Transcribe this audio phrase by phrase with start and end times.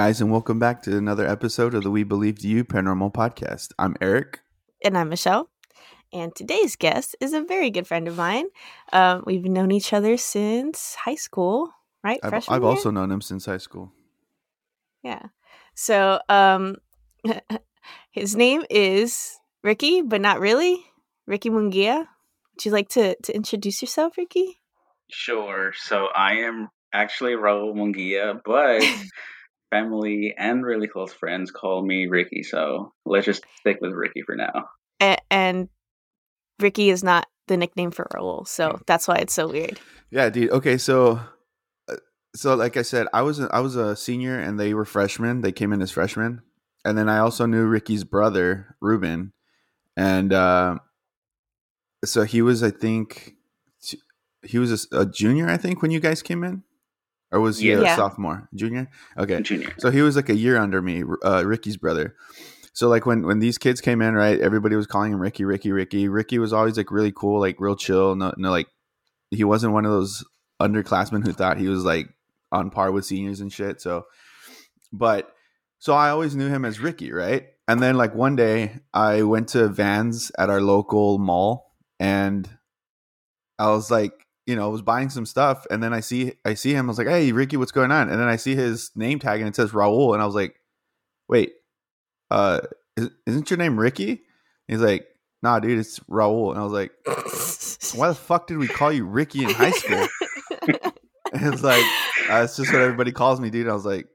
[0.00, 3.72] Hey guys, and welcome back to another episode of the We Believed You Paranormal Podcast.
[3.78, 4.40] I'm Eric.
[4.82, 5.50] And I'm Michelle.
[6.10, 8.46] And today's guest is a very good friend of mine.
[8.94, 11.68] Um, we've known each other since high school,
[12.02, 12.18] right?
[12.22, 12.70] I've, Freshman I've year?
[12.70, 13.92] also known him since high school.
[15.02, 15.20] Yeah.
[15.74, 16.76] So um,
[18.10, 20.82] his name is Ricky, but not really.
[21.26, 21.98] Ricky Mungia.
[22.54, 24.62] Would you like to, to introduce yourself, Ricky?
[25.10, 25.74] Sure.
[25.76, 28.82] So I am actually Raul Mungia, but
[29.70, 32.42] family and really close friends call me Ricky.
[32.42, 34.68] So let's just stick with Ricky for now.
[35.00, 35.68] A- and
[36.58, 39.80] Ricky is not the nickname for Raul, so that's why it's so weird.
[40.10, 40.50] Yeah, dude.
[40.50, 41.20] Okay, so
[41.88, 41.96] uh,
[42.34, 45.40] so like I said, I was a, I was a senior and they were freshmen.
[45.40, 46.42] They came in as freshmen,
[46.84, 49.32] and then I also knew Ricky's brother Ruben,
[49.96, 50.78] and uh,
[52.04, 53.34] so he was I think
[54.42, 56.62] he was a, a junior I think when you guys came in,
[57.32, 57.96] or was he a Yeah.
[57.96, 58.48] sophomore?
[58.54, 58.88] Junior.
[59.16, 59.72] Okay, Junior.
[59.78, 62.14] So he was like a year under me, uh, Ricky's brother.
[62.72, 64.40] So like when when these kids came in, right?
[64.40, 66.08] Everybody was calling him Ricky, Ricky, Ricky.
[66.08, 68.14] Ricky was always like really cool, like real chill.
[68.14, 68.68] No, no, like
[69.30, 70.24] he wasn't one of those
[70.60, 72.08] underclassmen who thought he was like
[72.52, 73.80] on par with seniors and shit.
[73.80, 74.06] So,
[74.92, 75.32] but
[75.78, 77.48] so I always knew him as Ricky, right?
[77.66, 82.48] And then like one day I went to Vans at our local mall, and
[83.58, 86.54] I was like, you know, I was buying some stuff, and then I see I
[86.54, 86.86] see him.
[86.86, 89.40] I was like, "Hey, Ricky, what's going on?" And then I see his name tag,
[89.40, 90.56] and it says Raul, and I was like,
[91.28, 91.52] "Wait,
[92.30, 92.60] uh,
[92.96, 94.22] is, isn't your name Ricky?"
[94.66, 95.06] He's like,
[95.42, 96.92] "Nah, dude, it's Raul." And I was like,
[97.98, 100.06] "Why the fuck did we call you Ricky in high school?"
[101.32, 101.84] and it's like,
[102.30, 104.06] uh, "It's just what everybody calls me, dude." I was like,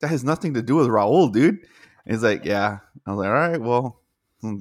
[0.00, 1.58] "That has nothing to do with Raul, dude."
[2.06, 4.00] And he's like, "Yeah." I was like, "All right, well,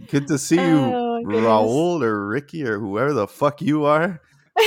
[0.10, 1.22] good to see you, Oh.
[1.26, 4.20] Raul or Ricky or whoever the fuck you are."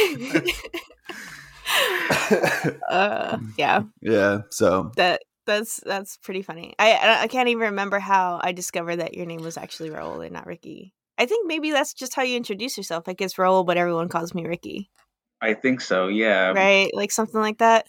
[2.89, 4.39] uh, yeah, yeah.
[4.51, 6.75] So that that's that's pretty funny.
[6.79, 10.23] I I I can't even remember how I discovered that your name was actually Raul
[10.25, 10.95] and not Ricky.
[11.19, 13.07] I think maybe that's just how you introduce yourself.
[13.07, 14.91] Like it's Raul, but everyone calls me Ricky,
[15.41, 16.09] I think so.
[16.09, 16.53] Yeah.
[16.53, 16.91] right?
[16.95, 17.89] Like something like that.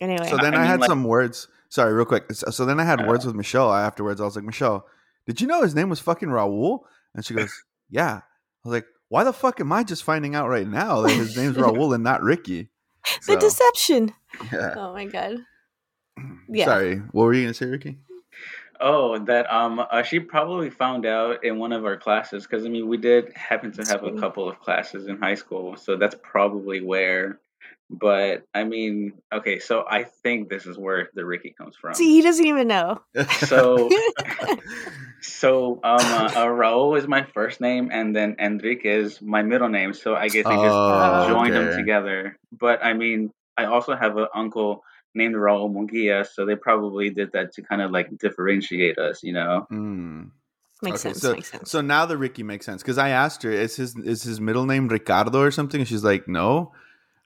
[0.00, 1.48] Anyway, so then I I, mean, had like- some words.
[1.68, 2.30] Sorry, real quick.
[2.32, 3.06] So, so then I had Uh.
[3.06, 4.20] words with Michelle afterwards.
[4.20, 4.86] I was like, Michelle,
[5.26, 6.80] did you know his name was fucking Raul?
[7.14, 7.52] And she goes,
[7.90, 8.20] Yeah.
[8.22, 11.36] I was like, Why the fuck am I just finding out right now that his
[11.36, 12.68] name's Raul and not Ricky?
[13.26, 14.12] the So, deception.
[14.52, 14.74] yeah.
[14.76, 15.38] Oh my god.
[16.48, 16.66] Yeah.
[16.66, 17.98] Sorry, what were you gonna say, Ricky?
[18.80, 22.68] Oh, that um, uh, she probably found out in one of our classes because I
[22.68, 25.96] mean we did happen to That's have a couple of classes in high school, so
[25.96, 27.40] that's probably where.
[28.00, 31.94] But I mean, okay, so I think this is where the Ricky comes from.
[31.94, 33.00] See, he doesn't even know.
[33.46, 33.88] So,
[35.20, 39.68] so um, uh, uh, Raul is my first name, and then Enrique is my middle
[39.68, 39.94] name.
[39.94, 42.36] So I guess they just Oh, joined them together.
[42.52, 44.82] But I mean, I also have an uncle
[45.14, 49.32] named Raul Munguia, so they probably did that to kind of like differentiate us, you
[49.32, 49.66] know.
[49.70, 50.30] Mm.
[50.82, 51.20] makes Okay, sense.
[51.20, 51.70] so, makes sense.
[51.70, 54.66] So now the Ricky makes sense because I asked her, "Is his is his middle
[54.66, 56.72] name Ricardo or something?" And she's like, "No."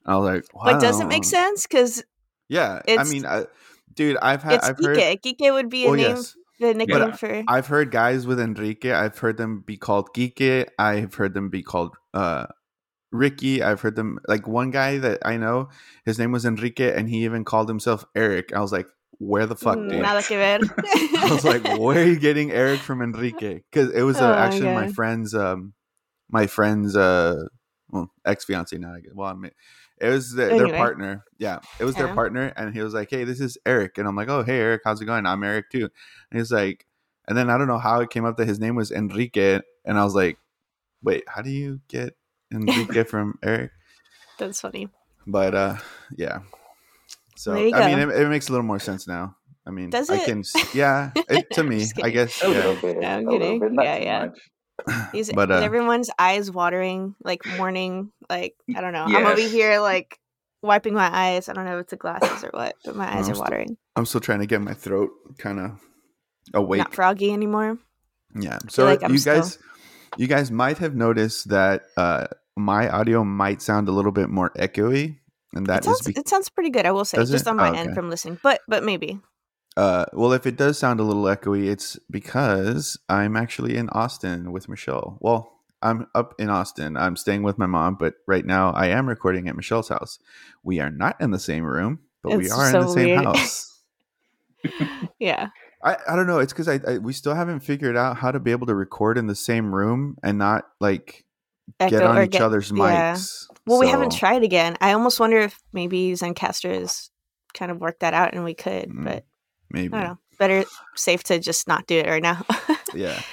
[0.09, 1.67] I was like, but does it make sense?
[1.67, 2.03] Because
[2.49, 3.45] Yeah, I mean, I,
[3.95, 4.97] dude, I've had it's I've heard.
[4.97, 5.21] Kike.
[5.39, 7.45] Kike would be a Oh name, yes, the nickname I- for.
[7.47, 8.91] I've heard guys with Enrique.
[8.91, 10.67] I've heard them be called Kike.
[10.79, 12.47] I've heard them be called uh,
[13.13, 13.63] Ricky.
[13.63, 15.69] I've heard them like one guy that I know.
[16.05, 18.53] His name was Enrique, and he even called himself Eric.
[18.55, 18.87] I was like,
[19.19, 20.03] where the fuck, Mm, dude?
[20.03, 20.59] Nada que ver.
[21.19, 23.61] I was like, where are you getting Eric from Enrique?
[23.71, 24.95] Because it was uh, Oh my actually my God.
[24.95, 25.75] friend's, um,
[26.31, 27.35] my friend's, uh,
[27.91, 28.95] well, ex fiance now.
[28.95, 29.13] I guess.
[29.15, 29.51] Well, I mean,
[30.01, 31.25] it was their, their partner.
[31.39, 34.17] Yeah, it was their partner, and he was like, "Hey, this is Eric," and I'm
[34.17, 35.27] like, "Oh, hey, Eric, how's it going?
[35.27, 35.89] I'm Eric too."
[36.31, 36.87] And he's like,
[37.27, 39.99] and then I don't know how it came up that his name was Enrique, and
[39.99, 40.39] I was like,
[41.03, 42.17] "Wait, how do you get
[42.53, 43.71] Enrique from Eric?"
[44.39, 44.89] That's funny.
[45.27, 45.77] But uh,
[46.17, 46.41] yeah.
[47.37, 49.37] So There you I mean, it, it makes a little more sense now.
[49.67, 50.25] I mean, Does I it?
[50.25, 50.43] can,
[50.75, 51.11] yeah.
[51.29, 52.75] It, to me, I guess, yeah.
[52.81, 52.97] bit.
[53.03, 53.61] Yeah, I'm a little kidding.
[53.61, 54.25] bit, not Yeah, too yeah.
[54.27, 54.39] much.
[55.13, 59.05] These, But, uh, everyone's eyes watering, like morning, like I don't know.
[59.05, 60.19] I'm over here like
[60.63, 61.49] wiping my eyes.
[61.49, 63.41] I don't know if it's the glasses or what, but my eyes I'm are still-
[63.41, 63.77] watering.
[63.97, 65.81] I'm still trying to get my throat kind of
[66.55, 66.79] awake.
[66.79, 67.79] Not froggy anymore.
[68.39, 68.59] Yeah.
[68.69, 69.59] So like you still- guys,
[70.17, 72.27] you guys might have noticed that uh,
[72.57, 75.19] my audio might sound a little bit more echoey,
[75.55, 76.87] and that it is sounds be- it sounds pretty good.
[76.87, 77.47] I will say, just it?
[77.47, 79.19] on my Oh, end from listening, but but maybe.
[79.79, 84.51] Uh, well, if it does sound a little echoey, it's because I'm actually in Austin
[84.51, 85.19] with Michelle.
[85.21, 86.97] Well, I'm up in Austin.
[86.97, 90.19] I'm staying with my mom, but right now I am recording at Michelle's house.
[90.65, 93.25] We are not in the same room, but we It's are in the same weird.
[93.25, 93.81] house.
[95.21, 95.51] Yeah.
[95.85, 96.41] I, I don't know.
[96.41, 99.17] It's because I, I we still haven't figured out how to be able to record
[99.17, 101.25] in the same room and not like
[101.79, 103.15] get on each get- other's yeah.
[103.15, 103.47] mics.
[103.65, 104.77] Well, we haven't tried again.
[104.81, 107.11] I almost wonder if maybe Zencastr has
[107.55, 108.89] kind of worked that out, and we could.
[108.89, 109.05] Mm.
[109.05, 109.25] But
[109.71, 109.95] maybe.
[109.95, 110.19] I don't know.
[110.39, 112.45] Better safe to just not do it right now.
[112.95, 113.21] Yeah.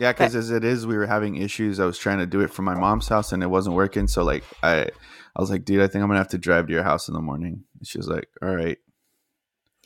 [0.00, 1.80] Yeah, because as it is, we were having issues.
[1.80, 4.06] I was trying to do it from my mom's house and it wasn't working.
[4.06, 6.72] So like I I was like, dude, I think I'm gonna have to drive to
[6.72, 7.64] your house in the morning.
[7.76, 8.78] And she was like, All right.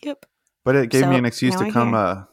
[0.02, 0.26] yep.
[0.66, 1.96] But it gave me an excuse to we're come here.
[1.96, 2.24] uh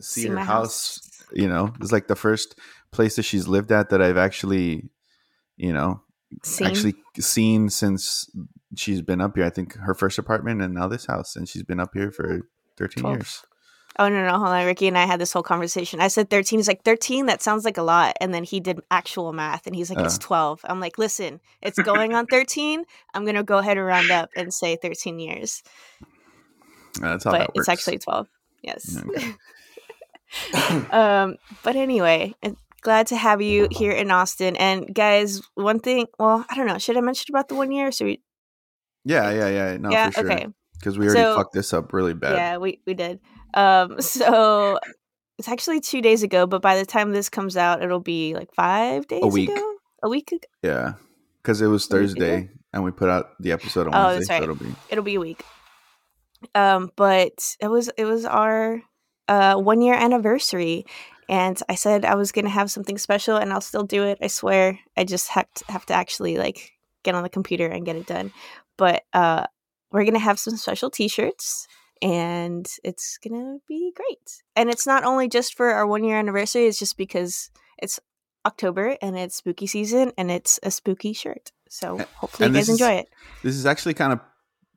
[0.00, 0.46] see, See her house.
[0.46, 1.00] house.
[1.32, 2.56] You know, it's like the first
[2.92, 4.88] place that she's lived at that I've actually,
[5.56, 6.02] you know,
[6.44, 6.68] Seen?
[6.68, 8.30] actually seen since
[8.76, 9.44] she's been up here.
[9.44, 12.42] I think her first apartment and now this house, and she's been up here for
[12.78, 13.16] 13 12.
[13.16, 13.42] years.
[14.00, 14.64] Oh no, no, hold on.
[14.64, 16.00] Ricky and I had this whole conversation.
[16.00, 16.60] I said thirteen.
[16.60, 17.26] He's like thirteen.
[17.26, 18.16] That sounds like a lot.
[18.20, 20.20] And then he did actual math, and he's like, "It's Uh.
[20.20, 20.60] 12.
[20.64, 22.84] I'm like, "Listen, it's going on thirteen.
[23.12, 25.64] I'm gonna go ahead and round up and say thirteen years,
[27.02, 27.58] Uh, That's how but that works.
[27.58, 28.28] it's actually twelve.
[28.62, 29.02] Yes.
[29.04, 29.34] Okay.
[30.92, 32.34] um, but anyway,
[32.82, 34.54] glad to have you here in Austin.
[34.56, 36.06] And guys, one thing.
[36.20, 36.78] Well, I don't know.
[36.78, 37.90] Should I mention about the one year?
[37.90, 38.22] So we,
[39.04, 39.76] yeah, yeah, yeah.
[39.78, 40.10] No, yeah.
[40.10, 40.32] for sure.
[40.32, 40.46] Okay.
[40.78, 42.34] Because we already So- fucked this up really bad.
[42.36, 43.20] Yeah, we we did.
[43.54, 44.78] Um, so
[45.38, 48.52] it's actually two days ago, but by the time this comes out, it'll be like
[48.54, 49.50] five days A week.
[49.50, 49.74] ago.
[50.02, 50.40] A week ago.
[50.62, 50.92] Yeah,
[51.42, 52.06] because it was A week ago?
[52.20, 54.38] Thursday and we put out the episode on Oh, Wednesday, that's right.
[54.38, 55.42] so it'll be It'll be a week.
[56.54, 58.80] Um, but it was it was our
[59.26, 60.86] uh one year anniversary,
[61.28, 64.18] and I said I was gonna have something special, and I'll still do it.
[64.22, 64.78] I swear.
[64.96, 66.70] I just have to have to actually like
[67.02, 68.32] get on the computer and get it done.
[68.76, 69.46] But uh,
[69.92, 71.66] we're gonna have some special T-shirts.
[72.00, 74.42] And it's gonna be great.
[74.54, 77.50] And it's not only just for our one year anniversary, it's just because
[77.82, 77.98] it's
[78.46, 81.50] October and it's spooky season and it's a spooky shirt.
[81.68, 83.08] So hopefully and you guys is- enjoy it.
[83.42, 84.20] This is actually kind of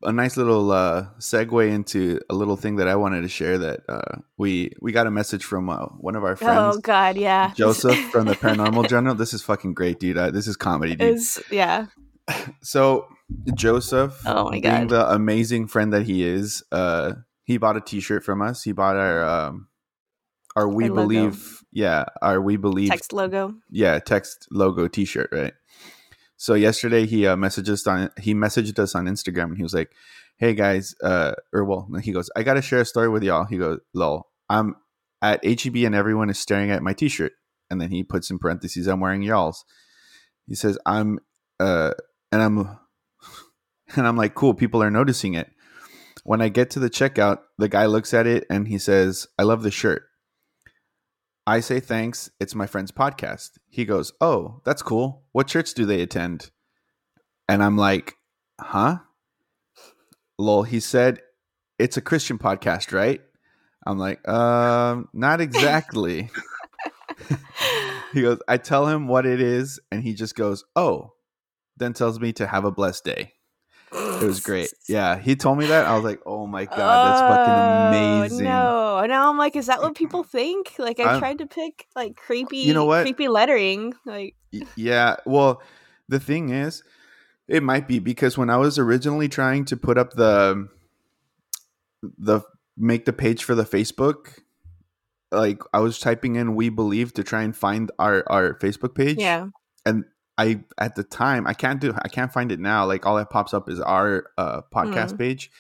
[0.03, 3.59] a nice little uh, segue into a little thing that I wanted to share.
[3.59, 7.17] That uh, we we got a message from uh, one of our friends, Oh God,
[7.17, 7.53] yeah.
[7.53, 9.13] Joseph from the Paranormal Journal.
[9.13, 10.17] This is fucking great, dude.
[10.33, 11.17] This is comedy, dude.
[11.17, 11.85] is yeah.
[12.63, 13.07] So
[13.55, 14.89] Joseph, Oh my being God.
[14.89, 17.13] the amazing friend that he is, uh,
[17.43, 18.63] he bought a T-shirt from us.
[18.63, 19.67] He bought our um,
[20.55, 20.95] our We Our.
[20.95, 23.55] Believe, yeah, our We Believe Text logo.
[23.69, 25.53] yeah text logo t-shirt right
[26.37, 29.73] so yesterday he uh, messaged us on he messaged us on instagram and he was
[29.73, 29.91] like
[30.37, 33.57] hey guys uh or well he goes i gotta share a story with y'all he
[33.57, 34.75] goes lol i'm
[35.21, 37.31] at heb and everyone is staring at my t-shirt
[37.69, 39.63] and then he puts in parentheses i'm wearing y'all's
[40.47, 41.19] he says i'm
[41.59, 41.91] uh
[42.31, 42.77] and i'm
[43.95, 45.49] and i'm like cool people are noticing it
[46.23, 49.43] when i get to the checkout the guy looks at it and he says i
[49.43, 50.03] love the shirt
[51.47, 52.29] I say thanks.
[52.39, 53.57] It's my friend's podcast.
[53.67, 55.23] He goes, Oh, that's cool.
[55.31, 56.51] What church do they attend?
[57.49, 58.15] And I'm like,
[58.59, 58.99] Huh?
[60.37, 61.19] Lol, he said,
[61.79, 63.21] It's a Christian podcast, right?
[63.85, 66.29] I'm like, Um, not exactly.
[68.13, 71.13] he goes, I tell him what it is, and he just goes, Oh,
[71.75, 73.33] then tells me to have a blessed day.
[74.21, 74.71] It was great.
[74.87, 75.85] Yeah, he told me that.
[75.85, 78.47] I was like, Oh my God, that's fucking oh, amazing.
[78.47, 80.73] Oh, No, now I'm like, is that what people think?
[80.77, 83.03] Like, I I'm- tried to pick like creepy, You know what?
[83.03, 83.93] creepy lettering.
[84.05, 84.35] Like,
[84.75, 85.61] yeah well
[86.09, 86.83] the thing is
[87.47, 90.67] it might be because when i was originally trying to put up the
[92.17, 92.41] the
[92.75, 94.39] make the page for the facebook
[95.31, 99.17] like i was typing in we believe to try and find our our facebook page
[99.17, 99.47] yeah,
[99.85, 100.03] and
[100.37, 103.29] i at the time i can't do i can't find it now like all that
[103.29, 105.51] pops up is our uh podcast page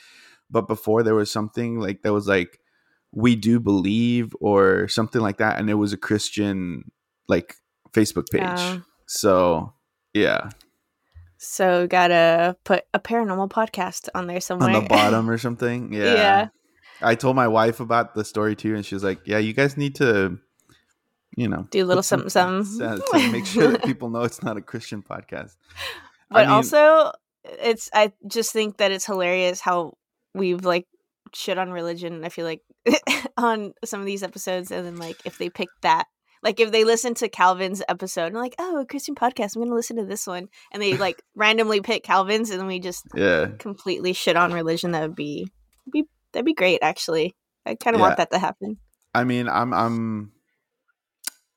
[0.49, 2.59] but before there was something like that was like
[3.11, 6.89] we do believe or something like that and it was a christian
[7.27, 7.55] like
[7.91, 8.81] facebook page Oh.
[9.05, 9.73] so
[10.13, 10.49] yeah
[11.37, 14.69] so gotta put a paranormal podcast on there somewhere.
[14.69, 16.13] on the bottom or something yeah.
[16.13, 16.47] Yeah.
[17.01, 19.75] i told my wife about the story too and she was like yeah you guys
[19.75, 20.37] need to
[21.37, 22.79] you know Do a little something, something.
[22.79, 25.55] to make sure that people know it's not a christian podcast.
[26.29, 27.11] But I mean- also
[27.43, 29.97] it's i just think that it's hilarious how
[30.33, 30.87] we've like
[31.33, 32.61] shit on religion i feel like
[33.37, 36.05] on some of these episodes and then like if they pick that
[36.43, 39.75] like if they listen to calvin's episode and like oh a christian podcast i'm gonna
[39.75, 40.47] listen to this one.
[40.71, 43.47] And they like randomly pick calvin's and then we just yeah.
[43.59, 45.47] completely shit on religion that would be,
[45.91, 47.35] be that'd be great actually.
[47.65, 48.05] I kind of Yeah.
[48.07, 48.77] want that to happen.
[49.13, 50.31] I mean, I'm I'm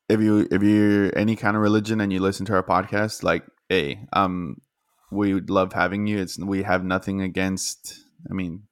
[0.08, 3.44] if you if you're any kind of religion and you listen to our podcast, like,
[3.68, 4.60] hey, um,
[5.10, 6.18] we would love having you.
[6.18, 8.00] It's we have nothing against.
[8.30, 8.64] I mean,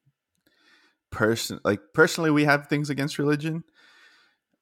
[1.11, 3.65] person like personally, we have things against religion.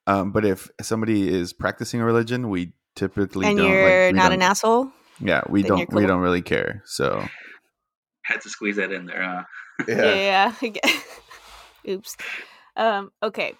[0.06, 4.24] Um, but if somebody is practicing a religion, we typically and don't, you're we not
[4.30, 5.78] don't- an asshole Yeah, we don't.
[5.78, 6.82] you're We don't really care.
[6.86, 7.24] So
[8.22, 9.44] Had to squeeze that in there, huh?
[9.88, 10.72] yeah, yeah.
[11.88, 12.14] oops
[12.76, 13.54] um okay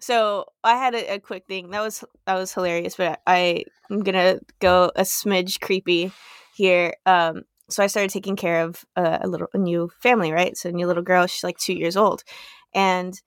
[0.00, 4.00] so i had a, a quick thing that was that was hilarious but i i'm
[4.00, 6.12] gonna go a smidge creepy
[6.54, 10.56] here um so i started taking care of a, a little a new family right
[10.56, 12.22] so a new little girl she's like two years old
[12.74, 13.20] and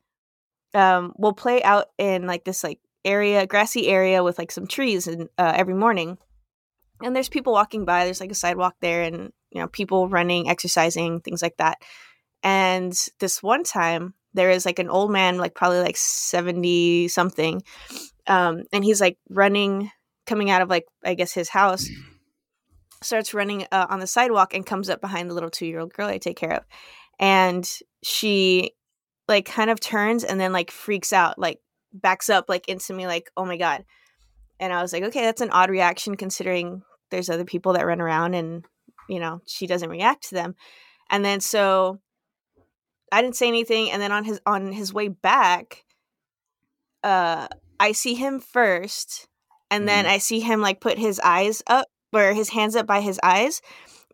[0.74, 5.08] um, we'll play out in like this like area, grassy area with like some trees,
[5.08, 6.18] and uh, every morning,
[7.02, 8.06] and there's people walking by.
[8.06, 11.80] There's like a sidewalk there, and you know people running, exercising, things like that.
[12.44, 17.62] And this one time, there is like an old man, like probably like seventy something,
[18.28, 19.92] um, and he's like running,
[20.26, 21.90] coming out of like I guess his house.
[23.04, 25.92] Starts running uh, on the sidewalk and comes up behind the little two year old
[25.92, 26.64] girl I take care of,
[27.20, 27.68] and
[28.04, 28.74] she
[29.28, 31.60] like kind of turns and then like freaks out, like
[31.94, 33.86] backs up like into me, like oh my god.
[34.60, 38.00] And I was like, okay, that's an odd reaction considering there's other people that run
[38.00, 38.64] around and
[39.10, 40.56] you know she doesn't react to them.
[41.10, 42.00] And then so
[43.12, 45.84] I didn't say anything, and then on his on his way back,
[47.04, 47.48] uh,
[47.80, 49.28] I see him first,
[49.70, 53.02] and then I see him like put his eyes up or his hands up by
[53.02, 53.62] his eyes,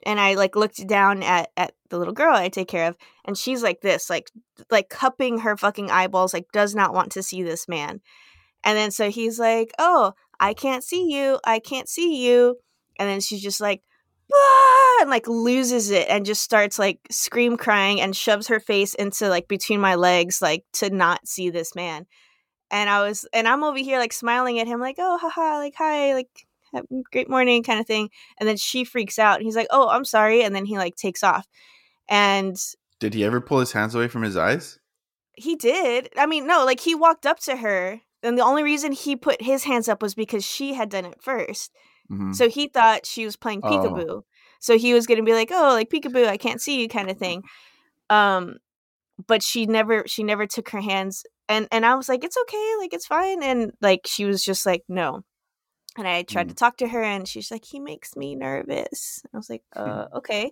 [0.03, 3.37] and I like looked down at at the little girl I take care of, and
[3.37, 4.31] she's like this, like
[4.71, 8.01] like cupping her fucking eyeballs, like does not want to see this man.
[8.63, 11.39] And then so he's like, "Oh, I can't see you.
[11.45, 12.57] I can't see you."
[12.99, 13.83] And then she's just like,
[14.33, 18.93] "Ah!" and like loses it and just starts like scream crying and shoves her face
[18.95, 22.05] into like between my legs like to not see this man.
[22.71, 25.75] And I was and I'm over here like smiling at him like, "Oh, haha, like
[25.77, 29.45] hi, like have a great morning kind of thing." And then she freaks out and
[29.45, 31.47] he's like, "Oh, I'm sorry." And then he like takes off.
[32.09, 32.57] And
[32.99, 34.79] Did he ever pull his hands away from his eyes?
[35.37, 36.09] he did.
[36.17, 39.41] I mean, no, like he walked up to her and the only reason he put
[39.41, 41.71] his hands up was because she had done it first.
[42.11, 42.35] Mhm.
[42.35, 43.69] So he thought she was playing Oh.
[43.69, 44.23] peekaboo.
[44.59, 47.09] So he was going to be like, "Oh, like peekaboo, I can't see you," kind
[47.09, 47.43] of thing.
[48.09, 48.57] Um,
[49.27, 52.73] but she never, she never took her hands, and and I was like, "It's okay,
[52.79, 55.23] like it's fine," and like she was just like, "No."
[55.97, 59.37] And I tried to talk to her, and she's like, "He makes me nervous." I
[59.37, 60.51] was like, "Uh, okay."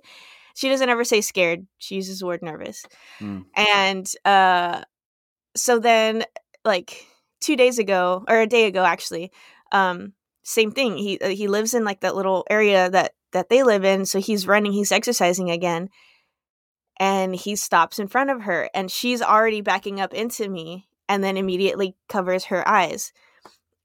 [0.55, 1.67] She doesn't ever say scared.
[1.79, 2.85] She uses the word nervous.
[3.21, 3.45] Mm.
[3.55, 4.83] And uh,
[5.55, 6.24] so then,
[6.63, 7.05] like
[7.41, 9.31] two days ago, or a day ago, actually,
[9.71, 10.13] um,
[10.45, 10.97] same thing.
[10.97, 14.05] He uh, he lives in like that little area that that they live in.
[14.05, 15.89] So he's running, he's exercising again,
[16.99, 21.23] and he stops in front of her, and she's already backing up into me, and
[21.23, 23.11] then immediately covers her eyes.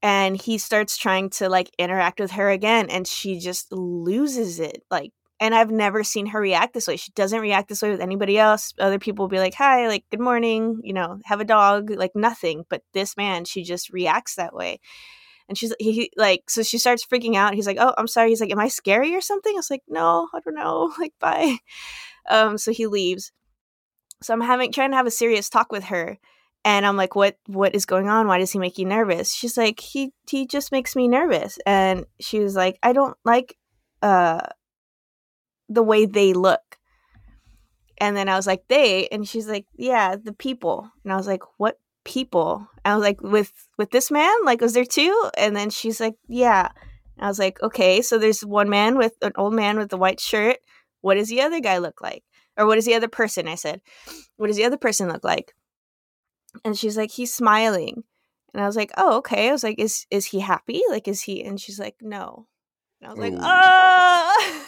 [0.03, 4.83] And he starts trying to like interact with her again, and she just loses it.
[4.91, 6.95] Like, and I've never seen her react this way.
[6.95, 8.73] She doesn't react this way with anybody else.
[8.79, 12.15] Other people will be like, "Hi, like, good morning," you know, have a dog, like
[12.15, 12.65] nothing.
[12.69, 14.79] But this man, she just reacts that way
[15.51, 17.53] and she's he, he like so she starts freaking out.
[17.53, 18.29] He's like oh i'm sorry.
[18.29, 19.53] He's like am i scary or something?
[19.53, 20.93] I was like no i don't know.
[20.99, 21.57] Like bye.
[22.29, 23.33] Um so he leaves.
[24.23, 26.17] So i'm having trying to have a serious talk with her
[26.63, 28.27] and i'm like what what is going on?
[28.27, 29.33] Why does he make you nervous?
[29.33, 31.59] She's like he he just makes me nervous.
[31.65, 33.57] And she was like i don't like
[34.01, 34.47] uh
[35.67, 36.77] the way they look.
[37.97, 39.09] And then i was like they?
[39.09, 40.89] And she's like yeah the people.
[41.03, 42.67] And i was like what people.
[42.85, 44.33] I was like with with this man?
[44.45, 45.29] Like was there two?
[45.37, 46.69] And then she's like yeah.
[47.17, 49.97] And i was like okay so there's one man with an old man with the
[49.97, 50.57] white shirt.
[51.01, 52.23] What does the other guy look like?
[52.57, 53.81] Or what does the other person i said
[54.37, 55.53] what does the other person look like?
[56.65, 58.03] And she's like he's smiling.
[58.53, 59.49] And i was like oh okay.
[59.49, 60.81] I was like is is he happy?
[60.89, 62.47] Like is he and she's like no.
[63.01, 63.39] And i was like Ooh.
[63.41, 64.67] oh.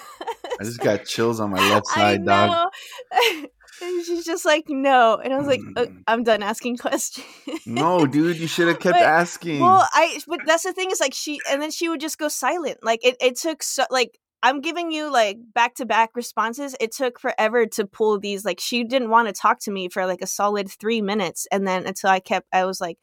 [0.60, 2.70] I just got chills on my left side, dog.
[3.84, 5.18] and she's just like, no.
[5.24, 7.26] And I was like, "Uh, I'm done asking questions.
[7.66, 9.60] No, dude, you should have kept But- asking.
[9.60, 12.28] Well, I, but that's the thing is like she, and then she would just go
[12.28, 12.80] silent.
[12.84, 16.76] Like it, it took so, like, I'm giving you like back to back responses.
[16.82, 18.44] It took forever to pull these.
[18.44, 21.48] Like she didn't want to talk to me for like a solid three minutes.
[21.52, 22.98] And then until I kept, I was like,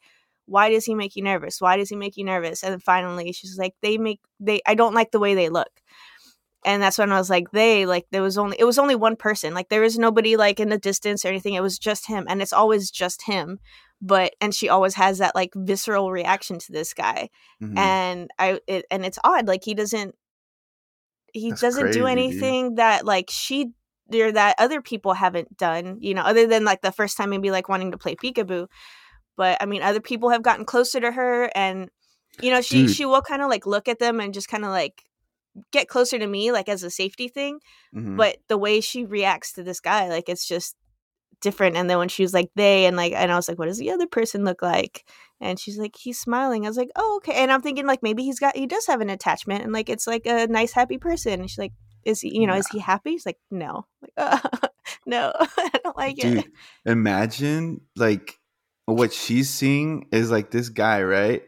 [0.45, 1.59] why does he make you nervous?
[1.59, 2.61] Why does he make you nervous?
[2.61, 5.69] And then finally she's like, they make, they, I don't like the way they look
[6.63, 9.15] and that's when I was like, they like there was only it was only one
[9.15, 9.53] person.
[9.53, 11.53] Like there was nobody like in the distance or anything.
[11.55, 13.59] It was just him, and it's always just him.
[14.01, 17.29] But and she always has that like visceral reaction to this guy,
[17.61, 17.77] Mhm.
[17.77, 19.47] and I it, and it's odd.
[19.47, 20.15] Like he doesn't
[21.33, 22.11] he That's doesn't crazy, do dude.
[22.11, 23.71] anything that like she
[24.13, 25.97] or that other people haven't done.
[26.01, 28.67] You know, other than like the first time maybe like wanting to play peekaboo.
[29.37, 31.89] But I mean, other people have gotten closer to her, and
[32.41, 32.95] you know she Dude.
[32.95, 35.03] she will kind of like look at them and just kind of like
[35.71, 37.59] get closer to me like as a safety thing
[37.93, 38.15] Mhm.
[38.17, 40.75] but the way she reacts to this guy like it's just
[41.41, 43.65] different and then when she was like they and like and i was like what
[43.65, 45.05] does the other person look like?
[45.43, 46.65] And she's like he's smiling.
[46.65, 49.01] I was like oh okay and i'm thinking like maybe he's got he does have
[49.01, 52.37] an attachment and like it's like a nice happy person and she's like is he
[52.39, 53.11] you know is he happy?
[53.11, 53.85] He's like no.
[54.01, 54.39] Like uh,
[55.05, 56.45] no i don't like it.
[56.85, 58.39] Imagine like
[58.85, 61.43] what she's seeing is like this guy, right?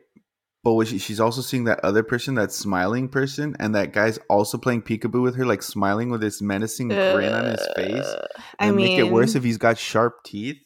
[0.64, 4.18] But what she, she's also seeing that other person, that smiling person, and that guy's
[4.30, 8.06] also playing peekaboo with her, like smiling with this menacing grin on his face.
[8.06, 8.28] Uh,
[8.60, 10.58] i And mean make it worse if he's got sharp teeth.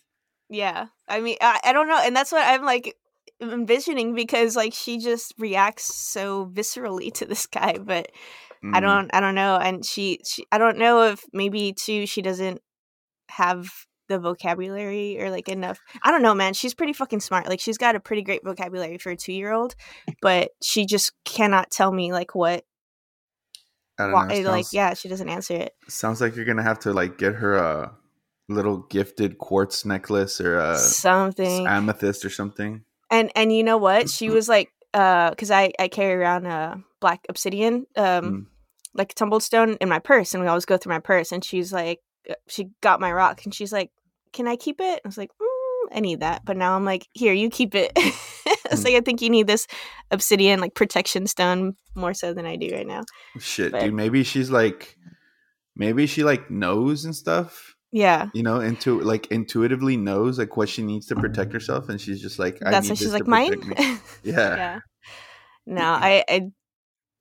[0.49, 0.87] Yeah.
[1.07, 1.99] I mean, I, I don't know.
[1.99, 2.95] And that's what I'm like
[3.41, 8.11] envisioning because like she just reacts so viscerally to this guy, but
[8.63, 8.75] Mm.
[8.75, 9.55] I don't I don't know.
[9.57, 12.61] And she, she I don't know if maybe too she doesn't
[13.29, 13.69] have
[14.07, 15.79] the vocabulary or like enough.
[16.03, 16.53] I don't know, man.
[16.53, 17.47] She's pretty fucking smart.
[17.47, 19.75] Like she's got a pretty great vocabulary for a two year old,
[20.21, 22.63] but she just cannot tell me like what
[23.99, 24.51] I don't why, know.
[24.51, 25.73] like yeah, she doesn't answer it.
[25.87, 27.91] sounds like you're gonna have to like get her a
[28.47, 31.65] little gifted quartz necklace or a Something.
[31.67, 32.83] amethyst or something.
[33.11, 36.81] and and you know what she was like uh because i i carry around a
[37.01, 38.45] black obsidian um Mm.
[38.93, 41.73] like tumbled stone in my purse and we always go through my purse and she's
[41.73, 41.99] like
[42.29, 43.91] uh, she got my rock and she's like
[44.33, 47.07] can i keep it i was like mm, i need that but now i'm like
[47.13, 48.85] here you keep it it's Mm.
[48.85, 49.67] like i think you need this
[50.11, 53.03] obsidian like protection stone more so than i do right now
[53.39, 53.93] Shit, But- dude.
[53.93, 54.95] Maybe she's like,
[55.75, 57.75] maybe she like knows and stuff.
[57.91, 61.99] yeah You know, into like intuitively knows like what she needs to protect herself, and
[62.01, 63.61] she's just like, I that's need why she's this like mine.
[64.23, 64.55] Yeah.
[64.55, 64.79] yeah
[65.65, 66.41] no i i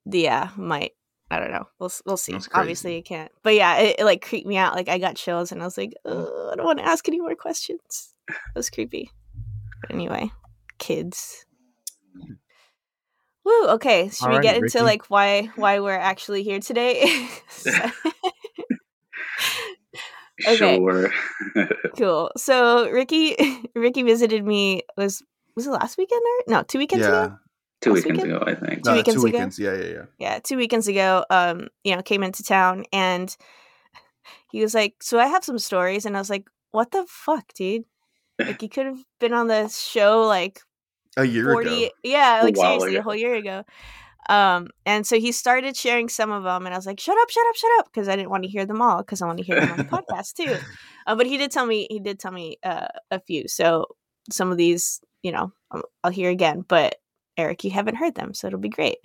[0.05, 0.91] yeah might
[1.29, 1.67] i don't know.
[1.79, 2.37] We'll we'll see.
[2.53, 4.75] Obviously you can't but yeah it, it like creeped me out.
[4.75, 7.35] Like i got chills and i was like i don't want to ask any more
[7.35, 8.13] questions.
[8.29, 9.09] It was creepy.
[9.81, 10.31] But anyway
[10.77, 11.45] kids.
[12.15, 12.33] Hmm.
[13.45, 14.85] Woo, okay should we Alrighty, get into Ricky.
[14.85, 17.27] like why why we're actually here today?
[20.47, 20.77] Okay.
[20.77, 21.11] Sure.
[21.97, 22.31] cool.
[22.37, 23.35] So ricky
[23.75, 25.23] ricky visited me was
[25.55, 27.21] was it last weekend or no two weekends ago?
[27.21, 27.35] Yeah.
[27.81, 28.41] Two Last weekends weekend?
[28.43, 28.83] ago, I think.
[28.83, 29.37] Two Uh, weekends two ago?
[29.37, 29.59] weekends.
[29.59, 30.05] Yeah, yeah, yeah.
[30.17, 33.35] yeah, two weekends ago, um, you know, came into town and
[34.51, 37.53] he was like, So I have some stories and I was like, What the fuck,
[37.53, 37.85] dude?
[38.39, 40.59] Like you could have been on the show like
[41.17, 41.93] A year forty ago.
[42.03, 43.63] yeah, like while seriously, a whole year ago.
[44.29, 47.29] Um, and so he started sharing some of them, and I was like, "Shut up,
[47.29, 49.37] shut up, shut up," because I didn't want to hear them all, because I want
[49.37, 50.53] to hear them on the podcast too.
[51.05, 53.47] Uh, but he did tell me, he did tell me uh, a few.
[53.47, 53.85] So
[54.29, 56.65] some of these, you know, um, I'll hear again.
[56.67, 56.95] But
[57.37, 58.97] Eric, you haven't heard them, so it'll be great.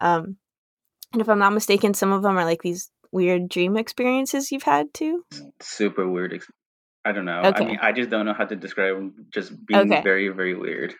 [0.00, 0.36] Um,
[1.12, 4.62] and if I'm not mistaken, some of them are like these weird dream experiences you've
[4.62, 5.24] had too.
[5.60, 6.34] Super weird.
[6.34, 6.50] ex-
[7.04, 7.42] I don't know.
[7.44, 7.64] Okay.
[7.64, 9.26] I mean, I just don't know how to describe them.
[9.30, 10.02] Just being Okay.
[10.02, 10.94] very, very weird.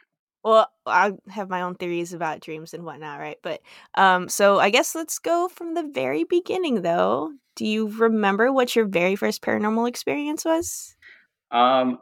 [0.45, 3.39] Well, I have my own theories about dreams and whatnot, right?
[3.43, 3.61] But
[3.97, 7.33] um, so I guess let's go from the very beginning, though.
[7.57, 10.95] Do you remember what your very first paranormal experience was?
[11.51, 11.99] Um,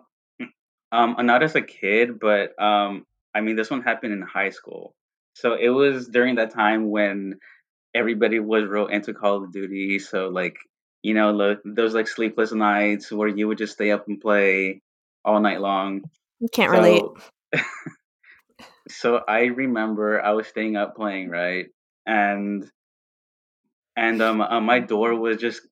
[0.92, 4.94] um, not as a kid, but um, I mean, this one happened in high school.
[5.34, 7.38] So it was during that time when
[7.94, 9.98] everybody was real into Call of Duty.
[9.98, 10.56] So like,
[11.02, 14.80] you know, lo- those like sleepless nights where you would just stay up and play
[15.24, 16.02] all night long.
[16.52, 17.02] Can't relate.
[17.54, 17.60] So,
[18.88, 21.66] so I remember I was staying up playing, right?
[22.06, 22.70] And
[23.96, 25.62] and um uh, my door was just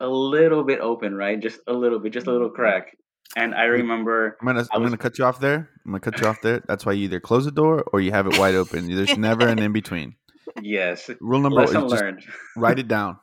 [0.00, 1.38] a little bit open, right?
[1.38, 2.96] Just a little bit, just a little crack.
[3.34, 5.68] And I remember I'm gonna I I'm was- gonna cut you off there.
[5.84, 6.62] I'm gonna cut you off there.
[6.66, 8.86] That's why you either close the door or you have it wide open.
[8.94, 10.14] There's never an in between.
[10.62, 12.24] yes, Rule number one lesson is learned.
[12.56, 13.18] write it down.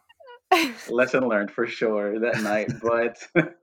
[0.90, 2.72] lesson learned for sure that night.
[2.82, 3.18] But